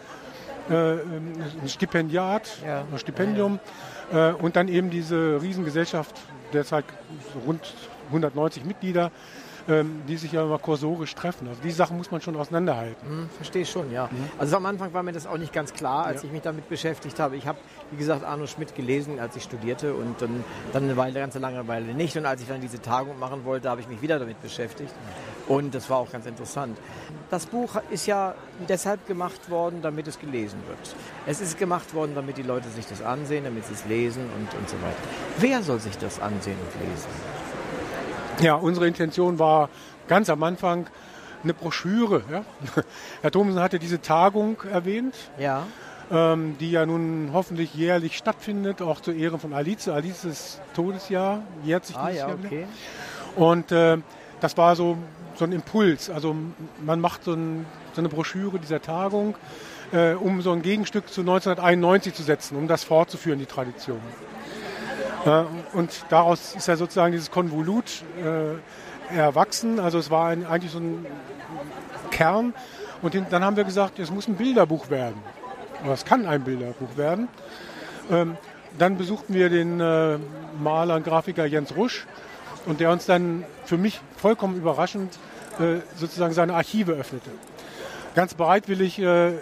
äh, 0.69 0.73
ein 0.73 1.67
Stipendiat, 1.67 2.59
ja. 2.65 2.85
ein 2.91 2.99
Stipendium. 2.99 3.53
Ja, 3.53 3.59
ja. 3.59 3.94
Äh, 4.11 4.31
und 4.33 4.55
dann 4.55 4.67
eben 4.67 4.89
diese 4.89 5.41
Riesengesellschaft, 5.41 6.15
derzeit 6.53 6.85
rund 7.45 7.73
190 8.09 8.65
Mitglieder, 8.65 9.11
ähm, 9.67 10.03
die 10.07 10.17
sich 10.17 10.31
ja 10.31 10.43
immer 10.43 10.59
kursorisch 10.59 11.15
treffen. 11.15 11.47
Also 11.47 11.59
die 11.63 11.71
Sachen 11.71 11.97
muss 11.97 12.11
man 12.11 12.21
schon 12.21 12.35
auseinanderhalten. 12.35 13.07
Hm, 13.07 13.29
verstehe 13.35 13.65
schon, 13.65 13.91
ja. 13.91 14.05
Mhm. 14.05 14.29
Also 14.37 14.57
am 14.57 14.65
Anfang 14.67 14.93
war 14.93 15.01
mir 15.01 15.11
das 15.11 15.25
auch 15.25 15.37
nicht 15.37 15.53
ganz 15.53 15.73
klar, 15.73 16.05
als 16.05 16.21
ja. 16.21 16.27
ich 16.27 16.33
mich 16.33 16.43
damit 16.43 16.69
beschäftigt 16.69 17.19
habe. 17.19 17.35
Ich 17.35 17.47
habe, 17.47 17.57
wie 17.89 17.97
gesagt, 17.97 18.23
Arno 18.23 18.45
Schmidt 18.45 18.75
gelesen, 18.75 19.19
als 19.19 19.35
ich 19.35 19.43
studierte 19.43 19.95
und 19.95 20.21
dann, 20.21 20.43
dann 20.71 20.83
eine 20.83 20.97
Weile, 20.97 21.19
ganz 21.19 21.33
lange 21.35 21.67
Weile 21.67 21.93
nicht. 21.95 22.15
Und 22.15 22.27
als 22.27 22.41
ich 22.41 22.47
dann 22.47 22.61
diese 22.61 22.79
Tagung 22.79 23.17
machen 23.17 23.43
wollte, 23.43 23.69
habe 23.69 23.81
ich 23.81 23.87
mich 23.87 24.01
wieder 24.03 24.19
damit 24.19 24.39
beschäftigt. 24.41 24.93
Und 25.47 25.75
das 25.75 25.89
war 25.89 25.97
auch 25.97 26.11
ganz 26.11 26.25
interessant. 26.25 26.77
Das 27.29 27.45
Buch 27.45 27.75
ist 27.91 28.07
ja 28.07 28.33
deshalb 28.67 29.05
gemacht 29.07 29.49
worden, 29.49 29.81
damit 29.81 30.07
es 30.07 30.19
gelesen 30.19 30.59
wird. 30.67 30.95
Es 31.27 31.39
ist 31.39 31.59
gemacht 31.59 31.93
worden, 31.93 32.13
damit 32.15 32.37
die 32.37 32.43
Leute 32.43 32.69
sich 32.69 32.87
das 32.87 33.01
ansehen, 33.01 33.43
damit 33.43 33.65
sie 33.65 33.73
es 33.73 33.85
lesen 33.85 34.23
und, 34.23 34.57
und 34.57 34.69
so 34.69 34.75
weiter. 34.77 34.95
Wer 35.37 35.61
soll 35.61 35.79
sich 35.79 35.97
das 35.97 36.19
ansehen 36.19 36.57
und 36.57 36.89
lesen? 36.89 37.09
Ja, 38.41 38.55
unsere 38.55 38.87
Intention 38.87 39.39
war 39.39 39.69
ganz 40.07 40.29
am 40.29 40.41
Anfang 40.43 40.87
eine 41.43 41.53
Broschüre. 41.53 42.23
Ja? 42.31 42.43
Herr 43.21 43.31
Thomsen 43.31 43.61
hatte 43.61 43.79
diese 43.79 44.01
Tagung 44.01 44.57
erwähnt. 44.71 45.15
Ja. 45.37 45.67
Ähm, 46.11 46.55
die 46.59 46.69
ja 46.69 46.85
nun 46.85 47.31
hoffentlich 47.33 47.73
jährlich 47.73 48.15
stattfindet, 48.15 48.79
auch 48.79 49.01
zur 49.01 49.15
Ehre 49.15 49.39
von 49.39 49.53
Alice. 49.53 49.87
Alices 49.87 50.61
Todesjahr 50.75 51.41
jährt 51.63 51.85
sich 51.85 51.95
ah, 51.95 52.07
dieses 52.07 52.21
ja, 52.21 52.27
Jahr 52.27 52.37
okay. 52.43 52.67
Und 53.35 53.71
äh, 53.71 53.97
das 54.39 54.55
war 54.55 54.75
so, 54.75 54.97
so 55.35 55.45
ein 55.45 55.51
Impuls. 55.51 56.09
Also 56.09 56.35
man 56.83 56.99
macht 56.99 57.23
so, 57.23 57.33
ein, 57.33 57.65
so 57.93 58.01
eine 58.01 58.09
Broschüre 58.09 58.59
dieser 58.59 58.81
Tagung, 58.81 59.35
äh, 59.91 60.13
um 60.13 60.41
so 60.41 60.51
ein 60.51 60.61
Gegenstück 60.61 61.09
zu 61.09 61.21
1991 61.21 62.13
zu 62.13 62.23
setzen, 62.23 62.57
um 62.57 62.67
das 62.67 62.83
fortzuführen, 62.83 63.39
die 63.39 63.45
Tradition. 63.45 63.99
Äh, 65.25 65.43
und 65.73 66.05
daraus 66.09 66.55
ist 66.55 66.67
ja 66.67 66.75
sozusagen 66.75 67.11
dieses 67.11 67.31
Konvolut 67.31 68.03
äh, 68.23 69.15
erwachsen. 69.15 69.79
Also 69.79 69.97
es 69.97 70.09
war 70.09 70.29
ein, 70.29 70.45
eigentlich 70.45 70.71
so 70.71 70.79
ein 70.79 71.05
Kern. 72.11 72.53
Und 73.01 73.15
dann 73.29 73.43
haben 73.43 73.57
wir 73.57 73.63
gesagt, 73.63 73.99
es 73.99 74.11
muss 74.11 74.27
ein 74.27 74.35
Bilderbuch 74.35 74.89
werden. 74.89 75.21
Oder 75.83 75.93
es 75.93 76.05
kann 76.05 76.25
ein 76.25 76.43
Bilderbuch 76.43 76.97
werden. 76.97 77.27
Ähm, 78.09 78.37
dann 78.77 78.97
besuchten 78.97 79.33
wir 79.33 79.49
den 79.49 79.79
äh, 79.79 80.17
Maler 80.59 80.95
und 80.95 81.03
Grafiker 81.03 81.45
Jens 81.45 81.75
Rusch 81.75 82.05
und 82.65 82.79
der 82.79 82.91
uns 82.91 83.05
dann 83.05 83.43
für 83.65 83.77
mich 83.77 83.99
vollkommen 84.17 84.57
überraschend 84.57 85.17
sozusagen 85.95 86.33
seine 86.33 86.53
Archive 86.53 86.91
öffnete. 86.91 87.29
Ganz 88.15 88.33
bereitwillig 88.33 88.97
äh, 88.97 89.33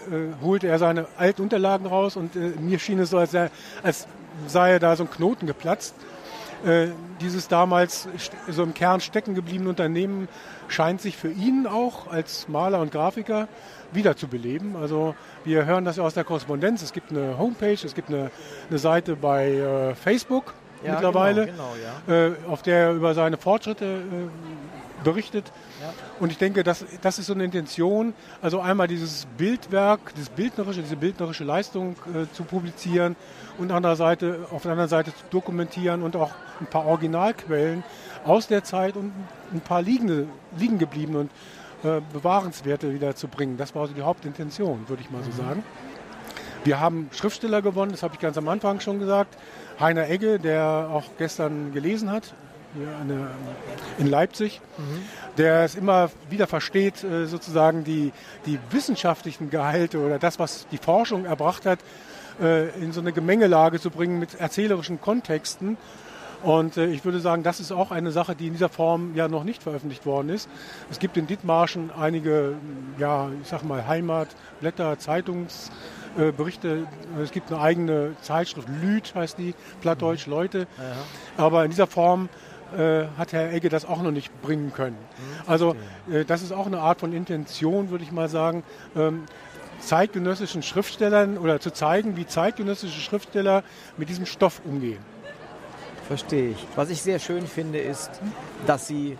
holte 0.42 0.68
er 0.68 0.80
seine 0.80 1.06
alten 1.16 1.44
Unterlagen 1.44 1.86
raus 1.86 2.16
und 2.18 2.36
äh, 2.36 2.54
mir 2.60 2.80
schien 2.80 2.98
es 2.98 3.12
so, 3.12 3.20
als, 3.20 3.36
er, 3.36 3.52
als 3.84 4.08
sei 4.48 4.80
da 4.80 4.96
so 4.96 5.04
ein 5.04 5.12
Knoten 5.12 5.46
geplatzt. 5.46 5.94
Äh, 6.66 6.88
dieses 7.22 7.48
damals 7.48 8.08
so 8.50 8.64
im 8.64 8.74
Kern 8.74 9.00
stecken 9.00 9.36
gebliebene 9.36 9.70
Unternehmen 9.70 10.28
scheint 10.70 11.02
sich 11.02 11.18
für 11.18 11.30
ihn 11.30 11.68
auch 11.68 12.12
als 12.12 12.48
Maler 12.48 12.80
und 12.80 12.92
Grafiker 12.92 13.48
wieder 13.92 14.18
zu 14.18 14.28
beleben. 14.28 14.76
Also 14.76 15.14
wir 15.46 15.66
hören 15.66 15.86
das 15.86 15.98
ja 15.98 16.04
aus 16.04 16.16
der 16.16 16.24
Korrespondenz. 16.24 16.82
Es 16.82 16.94
gibt 16.94 17.12
eine 17.12 17.38
Homepage, 17.38 17.74
es 17.74 17.94
gibt 17.94 18.10
eine, 18.10 18.32
eine 18.72 18.80
Seite 18.80 19.16
bei 19.16 19.52
äh, 19.52 19.94
Facebook 19.94 20.56
ja, 20.84 20.93
mittlerweile, 20.93 21.46
genau, 21.48 21.74
genau, 22.08 22.15
ja. 22.15 22.28
äh, 22.28 22.32
auf 22.48 22.62
der 22.62 22.78
er 22.78 22.93
über 22.93 23.13
seine 23.13 23.38
Fortschritte 23.38 23.86
äh, 23.86 25.04
berichtet. 25.04 25.52
Ja. 25.82 25.93
Und 26.19 26.32
ich 26.32 26.38
denke, 26.38 26.63
das, 26.63 26.86
das 27.02 27.19
ist 27.19 27.28
so 27.28 27.34
eine 27.34 27.43
Intention, 27.43 28.13
also 28.41 28.60
einmal 28.60 28.88
dieses 28.88 29.28
Bildwerk, 29.38 30.13
das 30.17 30.30
bildnerische, 30.30 30.82
diese 30.82 30.96
bildnerische 30.96 31.43
Leistung 31.43 31.96
äh, 32.13 32.32
zu 32.34 32.43
publizieren 32.43 33.15
und 33.58 33.72
Seite, 33.96 34.48
auf 34.52 34.63
der 34.63 34.72
anderen 34.72 34.89
Seite 34.89 35.12
zu 35.12 35.24
dokumentieren 35.30 36.02
und 36.02 36.15
auch 36.15 36.32
ein 36.60 36.67
paar 36.67 36.86
Originalquellen 36.86 37.84
aus 38.26 38.48
der 38.48 38.63
Zeit 38.63 38.96
und 38.96 39.12
ein 39.54 39.62
paar 39.62 39.82
liegende, 39.82 40.28
liegen 40.58 40.80
geblieben 40.80 41.15
und 41.15 41.32
äh, 41.84 42.02
bewahrenswerte 42.13 42.93
wieder 42.93 43.15
zu 43.15 43.28
bringen. 43.28 43.58
Das 43.58 43.76
war 43.76 43.84
also 43.84 43.93
die 43.93 44.02
Hauptintention, 44.02 44.88
würde 44.88 45.02
ich 45.02 45.12
mal 45.12 45.22
so 45.24 45.32
mhm. 45.32 45.46
sagen. 45.48 45.63
Wir 46.63 46.80
haben 46.80 47.10
Schriftsteller 47.12 47.62
gewonnen, 47.62 47.91
das 47.91 48.04
habe 48.04 48.13
ich 48.13 48.22
ganz 48.22 48.38
am 48.38 48.48
Anfang 48.48 48.80
schon 48.80 49.00
gesagt. 49.00 49.38
Heiner 49.80 50.10
Egge, 50.10 50.40
der 50.40 50.90
auch 50.92 51.06
gestern 51.18 51.74
gelesen 51.74 52.12
hat, 52.12 52.34
hier 52.76 52.88
eine, 53.00 53.28
in 54.00 54.08
Leipzig, 54.08 54.62
mhm. 54.78 55.02
der 55.38 55.64
es 55.64 55.76
immer 55.76 56.10
wieder 56.30 56.48
versteht, 56.48 57.04
äh, 57.04 57.28
sozusagen 57.28 57.84
die, 57.84 58.12
die 58.46 58.60
wissenschaftlichen 58.72 59.50
Gehalte 59.50 60.00
oder 60.00 60.20
das, 60.20 60.40
was 60.40 60.68
die 60.72 60.78
Forschung 60.78 61.26
erbracht 61.26 61.66
hat, 61.66 61.80
äh, 62.42 62.70
in 62.80 62.92
so 62.92 63.02
eine 63.02 63.14
Gemengelage 63.14 63.80
zu 63.80 63.92
bringen 63.92 64.20
mit 64.20 64.40
erzählerischen 64.40 65.00
Kontexten 65.00 65.78
und 66.44 66.78
äh, 66.78 66.88
ich 66.88 67.06
würde 67.06 67.20
sagen, 67.20 67.42
das 67.42 67.60
ist 67.60 67.72
auch 67.72 67.92
eine 67.92 68.12
Sache, 68.12 68.36
die 68.36 68.48
in 68.48 68.54
dieser 68.54 68.70
Form 68.70 69.16
ja 69.16 69.28
noch 69.28 69.46
nicht 69.46 69.64
veröffentlicht 69.64 70.06
worden 70.06 70.30
ist. 70.30 70.50
Es 70.92 71.00
gibt 71.00 71.16
in 71.16 71.26
Dithmarschen 71.26 71.90
einige, 71.92 72.56
ja, 72.98 73.30
ich 73.42 73.48
sag 73.48 73.64
mal, 73.64 73.88
Heimatblätter, 73.88 75.00
Zeitungsberichte. 75.00 76.86
es 77.22 77.32
gibt 77.32 77.52
eine 77.52 77.62
eigene 77.62 78.16
Zeitschrift, 78.22 78.68
Lüd 78.82 79.16
heißt 79.16 79.38
die, 79.38 79.56
Plattdeutsch 79.82 80.28
mhm. 80.28 80.34
Leute. 80.34 80.60
Ja. 80.78 81.46
Aber 81.46 81.64
in 81.64 81.72
dieser 81.72 81.88
Form 81.88 82.28
äh, 82.78 83.06
hat 83.18 83.32
Herr 83.32 83.54
Egge 83.54 83.70
das 83.70 83.86
auch 83.86 84.02
noch 84.02 84.12
nicht 84.12 84.42
bringen 84.42 84.74
können. 84.74 84.98
Mhm. 84.98 85.50
Also 85.50 85.76
äh, 86.12 86.26
das 86.26 86.42
ist 86.42 86.52
auch 86.52 86.68
eine 86.68 86.80
Art 86.80 87.00
von 87.00 87.14
Intention, 87.14 87.90
würde 87.90 88.04
ich 88.04 88.12
mal 88.12 88.28
sagen. 88.28 88.64
Ähm, 88.98 89.24
zeitgenössischen 89.80 90.64
Schriftstellern 90.64 91.38
oder 91.38 91.60
zu 91.60 91.72
zeigen, 91.72 92.18
wie 92.18 92.26
zeitgenössische 92.26 93.00
Schriftsteller 93.00 93.64
mit 93.98 94.10
diesem 94.10 94.26
Stoff 94.26 94.62
umgehen. 94.66 95.12
Verstehe 96.08 96.52
ich. 96.52 96.68
Was 96.76 96.89
ich 96.89 97.02
sehr 97.02 97.20
schön 97.20 97.48
finde, 97.48 97.80
ist, 97.80 98.12
dass 98.66 98.88
Sie 98.88 99.18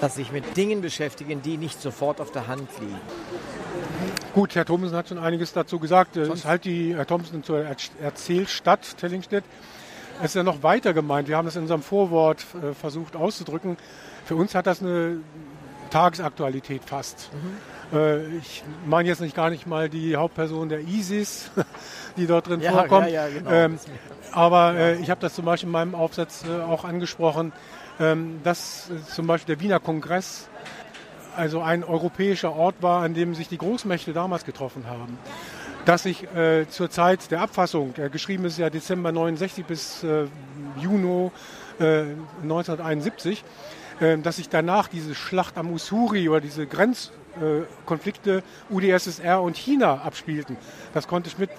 dass 0.00 0.14
sich 0.14 0.32
mit 0.32 0.56
Dingen 0.56 0.80
beschäftigen, 0.80 1.42
die 1.42 1.56
nicht 1.56 1.80
sofort 1.80 2.20
auf 2.20 2.32
der 2.32 2.46
Hand 2.46 2.68
liegen. 2.80 2.98
Gut, 4.34 4.54
Herr 4.54 4.64
Thomsen 4.64 4.96
hat 4.96 5.08
schon 5.08 5.18
einiges 5.18 5.52
dazu 5.52 5.78
gesagt. 5.78 6.16
Es 6.16 6.28
ist 6.28 6.44
halt 6.44 6.64
die 6.64 6.94
Herr 6.94 7.06
Thomsen 7.06 7.44
zur 7.44 7.64
Erzählstadt 8.00 8.96
Tellingstedt. 8.96 9.44
Es 10.20 10.26
ist 10.26 10.34
ja 10.36 10.42
noch 10.42 10.62
weiter 10.62 10.92
gemeint. 10.92 11.28
Wir 11.28 11.36
haben 11.36 11.46
das 11.46 11.56
in 11.56 11.62
unserem 11.62 11.82
Vorwort 11.82 12.44
äh, 12.62 12.74
versucht 12.74 13.16
auszudrücken. 13.16 13.76
Für 14.24 14.36
uns 14.36 14.54
hat 14.54 14.66
das 14.66 14.80
eine 14.80 15.18
Tagesaktualität 15.90 16.82
fast. 16.84 17.30
Mhm. 17.32 17.98
Äh, 17.98 18.36
ich 18.38 18.62
meine 18.86 19.08
jetzt 19.08 19.20
nicht 19.20 19.36
gar 19.36 19.50
nicht 19.50 19.66
mal 19.66 19.88
die 19.88 20.16
Hauptperson 20.16 20.68
der 20.68 20.80
ISIS, 20.80 21.50
die 22.16 22.26
dort 22.26 22.48
drin 22.48 22.60
ja, 22.60 22.72
vorkommt. 22.72 23.08
Ja, 23.08 23.26
ja, 23.26 23.38
genau. 23.38 23.50
ähm, 23.50 23.78
aber 24.32 24.74
äh, 24.74 24.96
ich 25.00 25.10
habe 25.10 25.20
das 25.20 25.34
zum 25.34 25.44
Beispiel 25.44 25.68
in 25.68 25.72
meinem 25.72 25.94
Aufsatz 25.94 26.44
äh, 26.44 26.62
auch 26.62 26.84
angesprochen, 26.84 27.52
ähm, 27.98 28.40
dass 28.44 28.90
äh, 28.90 29.04
zum 29.12 29.26
Beispiel 29.26 29.56
der 29.56 29.62
Wiener 29.62 29.80
Kongress 29.80 30.48
also 31.36 31.60
ein 31.60 31.84
europäischer 31.84 32.54
Ort 32.54 32.76
war, 32.80 33.02
an 33.02 33.14
dem 33.14 33.34
sich 33.34 33.48
die 33.48 33.58
Großmächte 33.58 34.12
damals 34.12 34.44
getroffen 34.44 34.86
haben. 34.88 35.18
Dass 35.84 36.02
sich 36.02 36.24
äh, 36.34 36.68
zur 36.68 36.90
Zeit 36.90 37.30
der 37.30 37.40
Abfassung, 37.40 37.94
äh, 37.96 38.10
geschrieben 38.10 38.44
ist 38.44 38.58
ja 38.58 38.68
Dezember 38.68 39.12
69 39.12 39.64
bis 39.64 40.04
Juni 40.80 41.30
1971, 42.42 43.42
dass 44.22 44.36
sich 44.36 44.48
danach 44.48 44.88
diese 44.88 45.14
Schlacht 45.14 45.58
am 45.58 45.70
Usuri 45.70 46.28
oder 46.28 46.40
diese 46.40 46.66
Grenzkonflikte 46.66 48.42
UdSSR 48.70 49.42
und 49.42 49.56
China 49.56 50.00
abspielten. 50.02 50.56
Das 50.94 51.06
konnte 51.06 51.28
Schmidt 51.28 51.50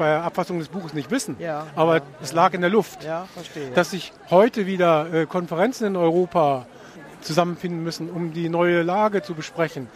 bei 0.00 0.06
der 0.06 0.24
Abfassung 0.24 0.58
des 0.58 0.68
Buches 0.68 0.94
nicht 0.94 1.10
wissen. 1.10 1.36
Ja, 1.38 1.66
aber 1.76 1.96
ja, 1.96 2.02
es 2.22 2.32
lag 2.32 2.54
in 2.54 2.62
der 2.62 2.70
Luft. 2.70 3.04
Ja. 3.04 3.28
Dass 3.74 3.90
sich 3.90 4.14
heute 4.30 4.66
wieder 4.66 5.12
äh, 5.12 5.26
Konferenzen 5.26 5.88
in 5.88 5.96
Europa 5.96 6.66
zusammenfinden 7.20 7.82
müssen, 7.82 8.08
um 8.08 8.32
die 8.32 8.48
neue 8.48 8.82
Lage 8.82 9.22
zu 9.22 9.34
besprechen. 9.34 9.88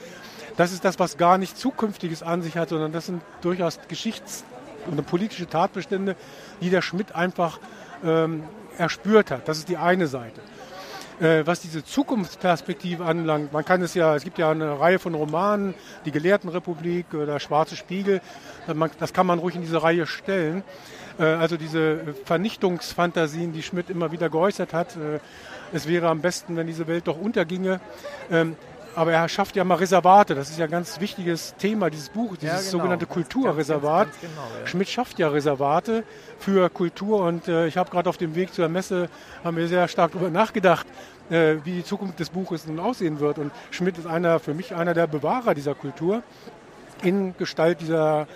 Das 0.58 0.72
ist 0.72 0.84
das, 0.84 0.98
was 0.98 1.16
gar 1.16 1.38
nicht 1.38 1.58
Zukünftiges 1.58 2.22
an 2.22 2.42
sich 2.42 2.58
hat, 2.58 2.68
sondern 2.68 2.92
das 2.92 3.06
sind 3.06 3.22
durchaus 3.40 3.80
Geschichts- 3.88 4.44
und 4.86 5.04
politische 5.06 5.48
Tatbestände, 5.48 6.16
die 6.60 6.68
der 6.68 6.82
Schmidt 6.82 7.14
einfach 7.14 7.58
ähm, 8.04 8.44
erspürt 8.76 9.30
hat. 9.30 9.48
Das 9.48 9.56
ist 9.56 9.70
die 9.70 9.78
eine 9.78 10.06
Seite. 10.06 10.42
Äh, 11.20 11.46
was 11.46 11.60
diese 11.60 11.84
Zukunftsperspektive 11.84 13.04
anlangt, 13.04 13.52
man 13.52 13.64
kann 13.64 13.80
es 13.82 13.94
ja, 13.94 14.16
es 14.16 14.24
gibt 14.24 14.38
ja 14.38 14.50
eine 14.50 14.80
Reihe 14.80 14.98
von 14.98 15.14
Romanen, 15.14 15.74
die 16.04 16.10
Gelehrtenrepublik 16.10 17.14
oder 17.14 17.38
Schwarze 17.38 17.76
Spiegel, 17.76 18.20
das 18.98 19.12
kann 19.12 19.26
man 19.26 19.38
ruhig 19.38 19.54
in 19.54 19.60
diese 19.60 19.80
Reihe 19.80 20.06
stellen. 20.06 20.64
Äh, 21.18 21.24
also 21.24 21.56
diese 21.56 22.14
Vernichtungsfantasien, 22.24 23.52
die 23.52 23.62
Schmidt 23.62 23.90
immer 23.90 24.10
wieder 24.10 24.28
geäußert 24.28 24.72
hat, 24.72 24.96
äh, 24.96 25.20
es 25.72 25.88
wäre 25.88 26.08
am 26.08 26.20
besten, 26.20 26.56
wenn 26.56 26.66
diese 26.66 26.86
Welt 26.86 27.06
doch 27.06 27.20
unterginge. 27.20 27.80
Aber 28.96 29.12
er 29.12 29.28
schafft 29.28 29.56
ja 29.56 29.64
mal 29.64 29.76
Reservate. 29.76 30.34
Das 30.34 30.50
ist 30.50 30.58
ja 30.58 30.66
ein 30.66 30.70
ganz 30.70 31.00
wichtiges 31.00 31.54
Thema 31.56 31.90
dieses 31.90 32.08
Buches, 32.08 32.38
dieses 32.38 32.54
ja, 32.54 32.60
genau. 32.60 32.70
sogenannte 32.70 33.06
Kulturreservat. 33.06 34.08
Ganz, 34.08 34.20
ganz, 34.20 34.34
ganz 34.34 34.34
genau, 34.34 34.60
ja. 34.60 34.66
Schmidt 34.66 34.88
schafft 34.88 35.18
ja 35.18 35.28
Reservate 35.28 36.04
für 36.38 36.68
Kultur 36.70 37.24
und 37.24 37.48
äh, 37.48 37.66
ich 37.66 37.76
habe 37.76 37.90
gerade 37.90 38.08
auf 38.08 38.16
dem 38.16 38.34
Weg 38.34 38.54
zur 38.54 38.68
Messe, 38.68 39.08
haben 39.42 39.56
wir 39.56 39.68
sehr 39.68 39.88
stark 39.88 40.12
darüber 40.12 40.30
nachgedacht, 40.30 40.86
äh, 41.30 41.56
wie 41.64 41.72
die 41.72 41.84
Zukunft 41.84 42.20
des 42.20 42.30
Buches 42.30 42.66
nun 42.66 42.78
aussehen 42.78 43.20
wird. 43.20 43.38
Und 43.38 43.52
Schmidt 43.70 43.98
ist 43.98 44.06
einer, 44.06 44.38
für 44.38 44.54
mich 44.54 44.74
einer 44.74 44.94
der 44.94 45.06
Bewahrer 45.06 45.54
dieser 45.54 45.74
Kultur 45.74 46.22
in 47.02 47.36
Gestalt 47.36 47.80
dieser 47.80 48.26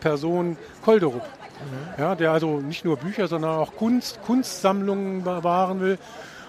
Person 0.00 0.56
Kolderup. 0.84 1.22
Mhm. 1.22 2.02
Ja, 2.02 2.14
der 2.14 2.32
also 2.32 2.60
nicht 2.60 2.84
nur 2.84 2.96
Bücher, 2.96 3.28
sondern 3.28 3.58
auch 3.58 3.74
Kunst, 3.76 4.20
Kunstsammlungen 4.22 5.24
bewahren 5.24 5.80
will. 5.80 5.98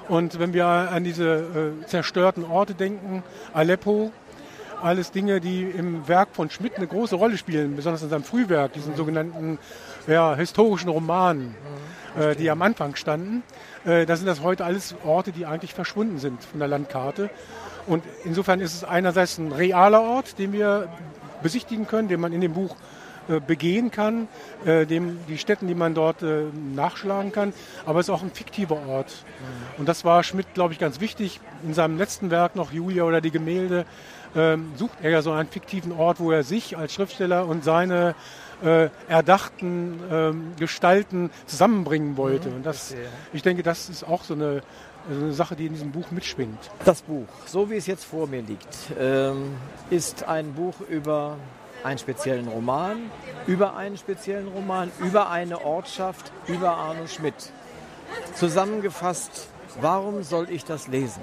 Und 0.10 0.40
wenn 0.40 0.54
wir 0.54 0.66
an 0.66 1.04
diese 1.04 1.76
äh, 1.84 1.86
zerstörten 1.86 2.44
Orte 2.44 2.74
denken, 2.74 3.24
Aleppo, 3.54 4.12
alles 4.82 5.12
Dinge, 5.12 5.40
die 5.40 5.62
im 5.62 6.08
Werk 6.08 6.30
von 6.34 6.50
Schmidt 6.50 6.78
eine 6.78 6.88
große 6.88 7.16
Rolle 7.16 7.38
spielen, 7.38 7.76
besonders 7.76 8.02
in 8.02 8.10
seinem 8.10 8.24
Frühwerk, 8.24 8.74
diesen 8.74 8.96
sogenannten 8.96 9.60
ja, 10.08 10.36
historischen 10.36 10.90
Romanen, 10.90 11.56
äh, 12.18 12.36
die 12.36 12.50
am 12.50 12.64
Anfang 12.64 12.96
standen. 12.96 13.44
Äh, 13.86 14.08
da 14.08 14.16
sind 14.16 14.26
das 14.26 14.42
heute 14.42 14.66
alles 14.66 14.96
Orte, 15.06 15.32
die 15.32 15.46
eigentlich 15.46 15.76
verschwunden 15.76 16.18
sind 16.18 16.44
von 16.44 16.60
der 16.60 16.68
Landkarte. 16.68 17.30
Und 17.86 18.04
insofern 18.26 18.62
ist 18.62 18.74
es 18.74 18.84
einerseits 18.84 19.38
ein 19.38 19.52
realer 19.52 20.02
Ort, 20.02 20.40
den 20.40 20.54
wir 20.54 20.90
besichtigen 21.44 21.86
können, 21.86 22.08
den 22.08 22.20
man 22.20 22.34
in 22.34 22.42
dem 22.42 22.54
Buch 22.54 22.76
begehen 23.40 23.92
kann, 23.92 24.28
äh, 24.66 24.86
dem, 24.86 25.20
die 25.28 25.38
Städten, 25.38 25.68
die 25.68 25.76
man 25.76 25.94
dort 25.94 26.24
äh, 26.24 26.44
nachschlagen 26.76 27.32
kann. 27.32 27.54
Aber 27.86 28.00
es 28.00 28.08
ist 28.08 28.14
auch 28.14 28.24
ein 28.24 28.32
fiktiver 28.32 28.78
Ort. 28.88 29.24
Und 29.78 29.88
das 29.88 30.04
war 30.06 30.24
Schmidt, 30.24 30.54
glaube 30.54 30.74
ich, 30.74 30.80
ganz 30.80 31.00
wichtig. 31.00 31.40
In 31.64 31.74
seinem 31.74 31.98
letzten 31.98 32.32
Werk 32.32 32.56
noch 32.56 32.72
Julia 32.72 33.04
oder 33.04 33.22
die 33.22 33.32
Gemälde 33.32 33.86
ähm, 34.36 34.72
sucht 34.76 34.98
er 35.02 35.12
ja 35.12 35.22
so 35.22 35.32
einen 35.32 35.50
fiktiven 35.50 35.92
Ort, 35.92 36.20
wo 36.20 36.32
er 36.32 36.44
sich 36.44 36.78
als 36.78 36.94
Schriftsteller 36.94 37.46
und 37.46 37.64
seine 37.64 38.16
äh, 38.64 38.90
erdachten 39.08 40.00
ähm, 40.12 40.54
Gestalten 40.58 41.30
zusammenbringen 41.46 42.18
wollte. 42.18 42.50
Mhm, 42.50 42.56
und 42.58 42.66
das, 42.66 42.96
ich 43.34 43.42
denke, 43.42 43.64
das 43.64 43.90
ist 43.90 44.04
auch 44.04 44.24
so 44.24 44.34
eine, 44.34 44.62
so 45.10 45.24
eine 45.24 45.34
Sache, 45.34 45.56
die 45.56 45.66
in 45.66 45.74
diesem 45.74 45.92
Buch 45.92 46.12
mitschwingt. 46.12 46.60
Das 46.86 47.02
Buch, 47.02 47.28
so 47.46 47.70
wie 47.70 47.76
es 47.76 47.88
jetzt 47.88 48.06
vor 48.06 48.28
mir 48.28 48.42
liegt, 48.42 48.68
ähm, 49.00 49.56
ist 49.90 50.28
ein 50.28 50.54
Buch 50.54 50.76
über 50.90 51.38
einen 51.84 51.98
speziellen 51.98 52.48
Roman, 52.48 53.12
über 53.48 53.76
einen 53.76 53.98
speziellen 53.98 54.48
Roman, 54.48 54.92
über 55.00 55.30
eine 55.30 55.64
Ortschaft, 55.64 56.32
über 56.48 56.72
Arno 56.72 57.08
Schmidt. 57.08 57.52
Zusammengefasst, 58.36 59.48
warum 59.82 60.24
soll 60.24 60.50
ich 60.50 60.66
das 60.66 60.88
lesen? 60.88 61.22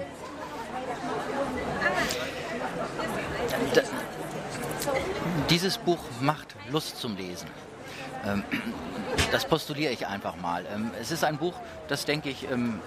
dieses 5.50 5.78
Buch 5.78 5.98
macht 6.20 6.54
Lust 6.70 6.98
zum 6.98 7.16
Lesen. 7.16 7.48
Ähm, 8.24 8.44
das 9.32 9.44
postuliere 9.44 9.92
ich 9.92 10.06
einfach 10.06 10.36
mal. 10.36 10.64
Ähm, 10.74 10.90
es 11.00 11.10
ist 11.10 11.24
ein 11.24 11.38
Buch, 11.38 11.54
das 11.88 12.04
denke 12.04 12.28
ich, 12.28 12.50
ähm, 12.50 12.80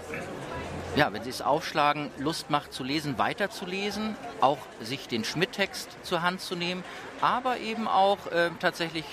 ja, 0.99 1.13
wenn 1.13 1.23
Sie 1.23 1.29
es 1.29 1.41
aufschlagen, 1.41 2.11
Lust 2.17 2.49
macht 2.49 2.73
zu 2.73 2.83
lesen, 2.83 3.17
weiterzulesen, 3.17 4.17
auch 4.41 4.57
sich 4.81 5.07
den 5.07 5.23
Schmidt-Text 5.23 5.89
zur 6.03 6.23
Hand 6.23 6.41
zu 6.41 6.57
nehmen, 6.57 6.83
aber 7.21 7.57
eben 7.57 7.87
auch 7.87 8.27
äh, 8.27 8.49
tatsächlich 8.59 9.05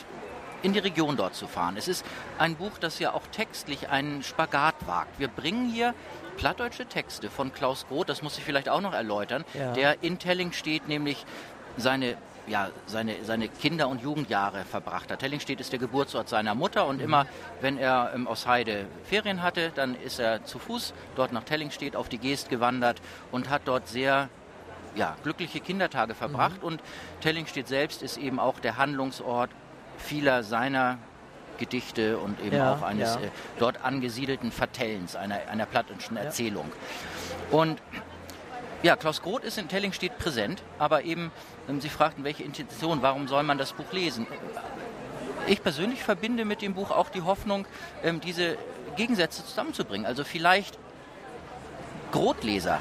in 0.64 0.72
die 0.72 0.80
Region 0.80 1.16
dort 1.16 1.36
zu 1.36 1.46
fahren. 1.46 1.76
Es 1.76 1.86
ist 1.86 2.04
ein 2.38 2.56
Buch, 2.56 2.78
das 2.80 2.98
ja 2.98 3.14
auch 3.14 3.24
textlich 3.28 3.88
einen 3.88 4.24
Spagat 4.24 4.74
wagt. 4.86 5.20
Wir 5.20 5.28
bringen 5.28 5.70
hier 5.70 5.94
plattdeutsche 6.36 6.86
Texte 6.86 7.30
von 7.30 7.52
Klaus 7.52 7.86
Groth, 7.86 8.08
das 8.08 8.20
muss 8.20 8.36
ich 8.36 8.42
vielleicht 8.42 8.68
auch 8.68 8.80
noch 8.80 8.92
erläutern, 8.92 9.44
ja. 9.54 9.72
der 9.72 10.02
in 10.02 10.18
Telling 10.18 10.50
steht, 10.50 10.88
nämlich 10.88 11.24
seine 11.76 12.16
ja, 12.46 12.70
seine, 12.86 13.24
seine 13.24 13.48
Kinder- 13.48 13.88
und 13.88 14.02
Jugendjahre 14.02 14.64
verbracht 14.64 15.10
hat. 15.10 15.20
Tellingstedt 15.20 15.60
ist 15.60 15.72
der 15.72 15.78
Geburtsort 15.78 16.28
seiner 16.28 16.54
Mutter 16.54 16.86
und 16.86 16.98
mhm. 16.98 17.04
immer, 17.04 17.26
wenn 17.60 17.78
er 17.78 18.12
ähm, 18.14 18.26
aus 18.26 18.46
Heide 18.46 18.86
Ferien 19.04 19.42
hatte, 19.42 19.72
dann 19.74 19.94
ist 19.94 20.18
er 20.18 20.44
zu 20.44 20.58
Fuß 20.58 20.94
dort 21.14 21.32
nach 21.32 21.44
Tellingstedt 21.44 21.96
auf 21.96 22.08
die 22.08 22.18
Geest 22.18 22.48
gewandert 22.48 23.00
und 23.32 23.50
hat 23.50 23.62
dort 23.64 23.88
sehr 23.88 24.28
ja, 24.94 25.16
glückliche 25.22 25.60
Kindertage 25.60 26.14
verbracht 26.14 26.62
mhm. 26.62 26.68
und 26.68 26.82
Tellingstedt 27.20 27.68
selbst 27.68 28.02
ist 28.02 28.16
eben 28.16 28.38
auch 28.38 28.60
der 28.60 28.76
Handlungsort 28.76 29.50
vieler 29.98 30.42
seiner 30.42 30.98
Gedichte 31.58 32.18
und 32.18 32.40
eben 32.40 32.56
ja, 32.56 32.74
auch 32.74 32.82
eines 32.82 33.14
ja. 33.14 33.20
äh, 33.22 33.30
dort 33.58 33.84
angesiedelten 33.84 34.52
Vertellens, 34.52 35.16
einer, 35.16 35.48
einer 35.50 35.66
plattischen 35.66 36.16
Erzählung. 36.16 36.70
Und 37.50 37.80
ja, 38.82 38.96
Klaus 38.96 39.22
Groth 39.22 39.44
ist 39.44 39.58
in 39.58 39.68
Tellingstedt 39.68 40.18
präsent, 40.18 40.62
aber 40.78 41.04
eben, 41.04 41.30
Sie 41.80 41.88
fragten, 41.88 42.24
welche 42.24 42.42
Intention, 42.42 43.02
warum 43.02 43.28
soll 43.28 43.42
man 43.42 43.58
das 43.58 43.72
Buch 43.72 43.92
lesen? 43.92 44.26
Ich 45.46 45.62
persönlich 45.62 46.02
verbinde 46.02 46.44
mit 46.44 46.62
dem 46.62 46.74
Buch 46.74 46.90
auch 46.90 47.08
die 47.08 47.22
Hoffnung, 47.22 47.66
ähm, 48.02 48.20
diese 48.20 48.56
Gegensätze 48.96 49.44
zusammenzubringen. 49.44 50.06
Also 50.06 50.24
vielleicht 50.24 50.78
Grotleser 52.10 52.80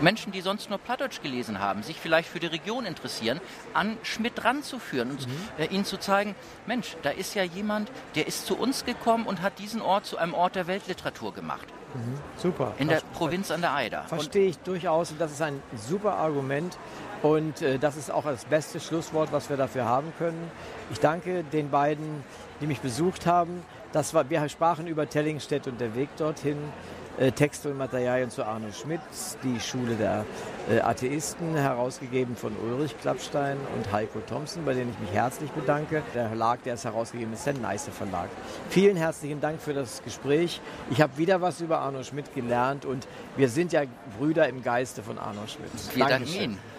Menschen, 0.00 0.32
die 0.32 0.40
sonst 0.40 0.70
nur 0.70 0.78
Plattdeutsch 0.78 1.22
gelesen 1.22 1.60
haben, 1.60 1.82
sich 1.82 1.98
vielleicht 1.98 2.28
für 2.28 2.40
die 2.40 2.46
Region 2.46 2.86
interessieren, 2.86 3.40
an 3.74 3.96
Schmidt 4.02 4.44
ranzuführen 4.44 5.10
und 5.10 5.26
mhm. 5.26 5.32
äh, 5.58 5.66
ihnen 5.66 5.84
zu 5.84 5.98
zeigen, 5.98 6.34
Mensch, 6.66 6.96
da 7.02 7.10
ist 7.10 7.34
ja 7.34 7.42
jemand, 7.42 7.90
der 8.14 8.26
ist 8.26 8.46
zu 8.46 8.56
uns 8.56 8.84
gekommen 8.84 9.26
und 9.26 9.42
hat 9.42 9.58
diesen 9.58 9.82
Ort 9.82 10.06
zu 10.06 10.18
einem 10.18 10.34
Ort 10.34 10.56
der 10.56 10.66
Weltliteratur 10.66 11.32
gemacht. 11.34 11.66
Mhm. 11.94 12.18
Super. 12.36 12.74
In 12.78 12.88
der 12.88 13.02
Provinz 13.14 13.50
an 13.50 13.60
der 13.60 13.74
Eider. 13.74 14.04
Verstehe 14.04 14.48
ich 14.48 14.58
durchaus 14.58 15.10
und 15.10 15.20
das 15.20 15.32
ist 15.32 15.42
ein 15.42 15.62
super 15.76 16.14
Argument. 16.14 16.78
Und 17.22 17.60
äh, 17.60 17.78
das 17.78 17.96
ist 17.96 18.10
auch 18.10 18.24
das 18.24 18.46
beste 18.46 18.80
Schlusswort, 18.80 19.30
was 19.32 19.50
wir 19.50 19.56
dafür 19.56 19.84
haben 19.84 20.12
können. 20.18 20.50
Ich 20.90 21.00
danke 21.00 21.44
den 21.44 21.70
beiden, 21.70 22.24
die 22.60 22.66
mich 22.66 22.80
besucht 22.80 23.26
haben. 23.26 23.62
Das 23.92 24.14
war, 24.14 24.30
wir 24.30 24.48
sprachen 24.48 24.86
über 24.86 25.08
Tellingstedt 25.08 25.66
und 25.66 25.80
der 25.80 25.94
Weg 25.94 26.08
dorthin. 26.16 26.56
Äh, 27.20 27.32
Texte 27.32 27.68
und 27.68 27.76
Materialien 27.76 28.30
zu 28.30 28.42
Arno 28.44 28.72
Schmidt, 28.72 29.00
die 29.44 29.60
Schule 29.60 29.94
der 29.94 30.24
äh, 30.70 30.80
Atheisten, 30.80 31.54
herausgegeben 31.54 32.34
von 32.34 32.56
Ulrich 32.56 32.98
Klappstein 32.98 33.58
und 33.76 33.92
Heiko 33.92 34.20
Thompson, 34.20 34.64
bei 34.64 34.72
denen 34.72 34.90
ich 34.90 34.98
mich 34.98 35.12
herzlich 35.12 35.50
bedanke. 35.50 36.02
Der 36.14 36.28
Verlag, 36.28 36.62
der 36.62 36.74
es 36.74 36.84
herausgegeben 36.86 37.34
ist, 37.34 37.44
der 37.44 37.52
Neiße 37.52 37.90
Verlag. 37.90 38.30
Vielen 38.70 38.96
herzlichen 38.96 39.38
Dank 39.38 39.60
für 39.60 39.74
das 39.74 40.02
Gespräch. 40.02 40.62
Ich 40.90 41.02
habe 41.02 41.18
wieder 41.18 41.42
was 41.42 41.60
über 41.60 41.80
Arno 41.80 42.02
Schmidt 42.04 42.34
gelernt 42.34 42.86
und 42.86 43.06
wir 43.36 43.50
sind 43.50 43.74
ja 43.74 43.82
Brüder 44.18 44.48
im 44.48 44.62
Geiste 44.62 45.02
von 45.02 45.18
Arno 45.18 45.46
Schmidt. 45.46 45.70
Wir 45.94 46.06
danken 46.06 46.32
Ihnen. 46.32 46.69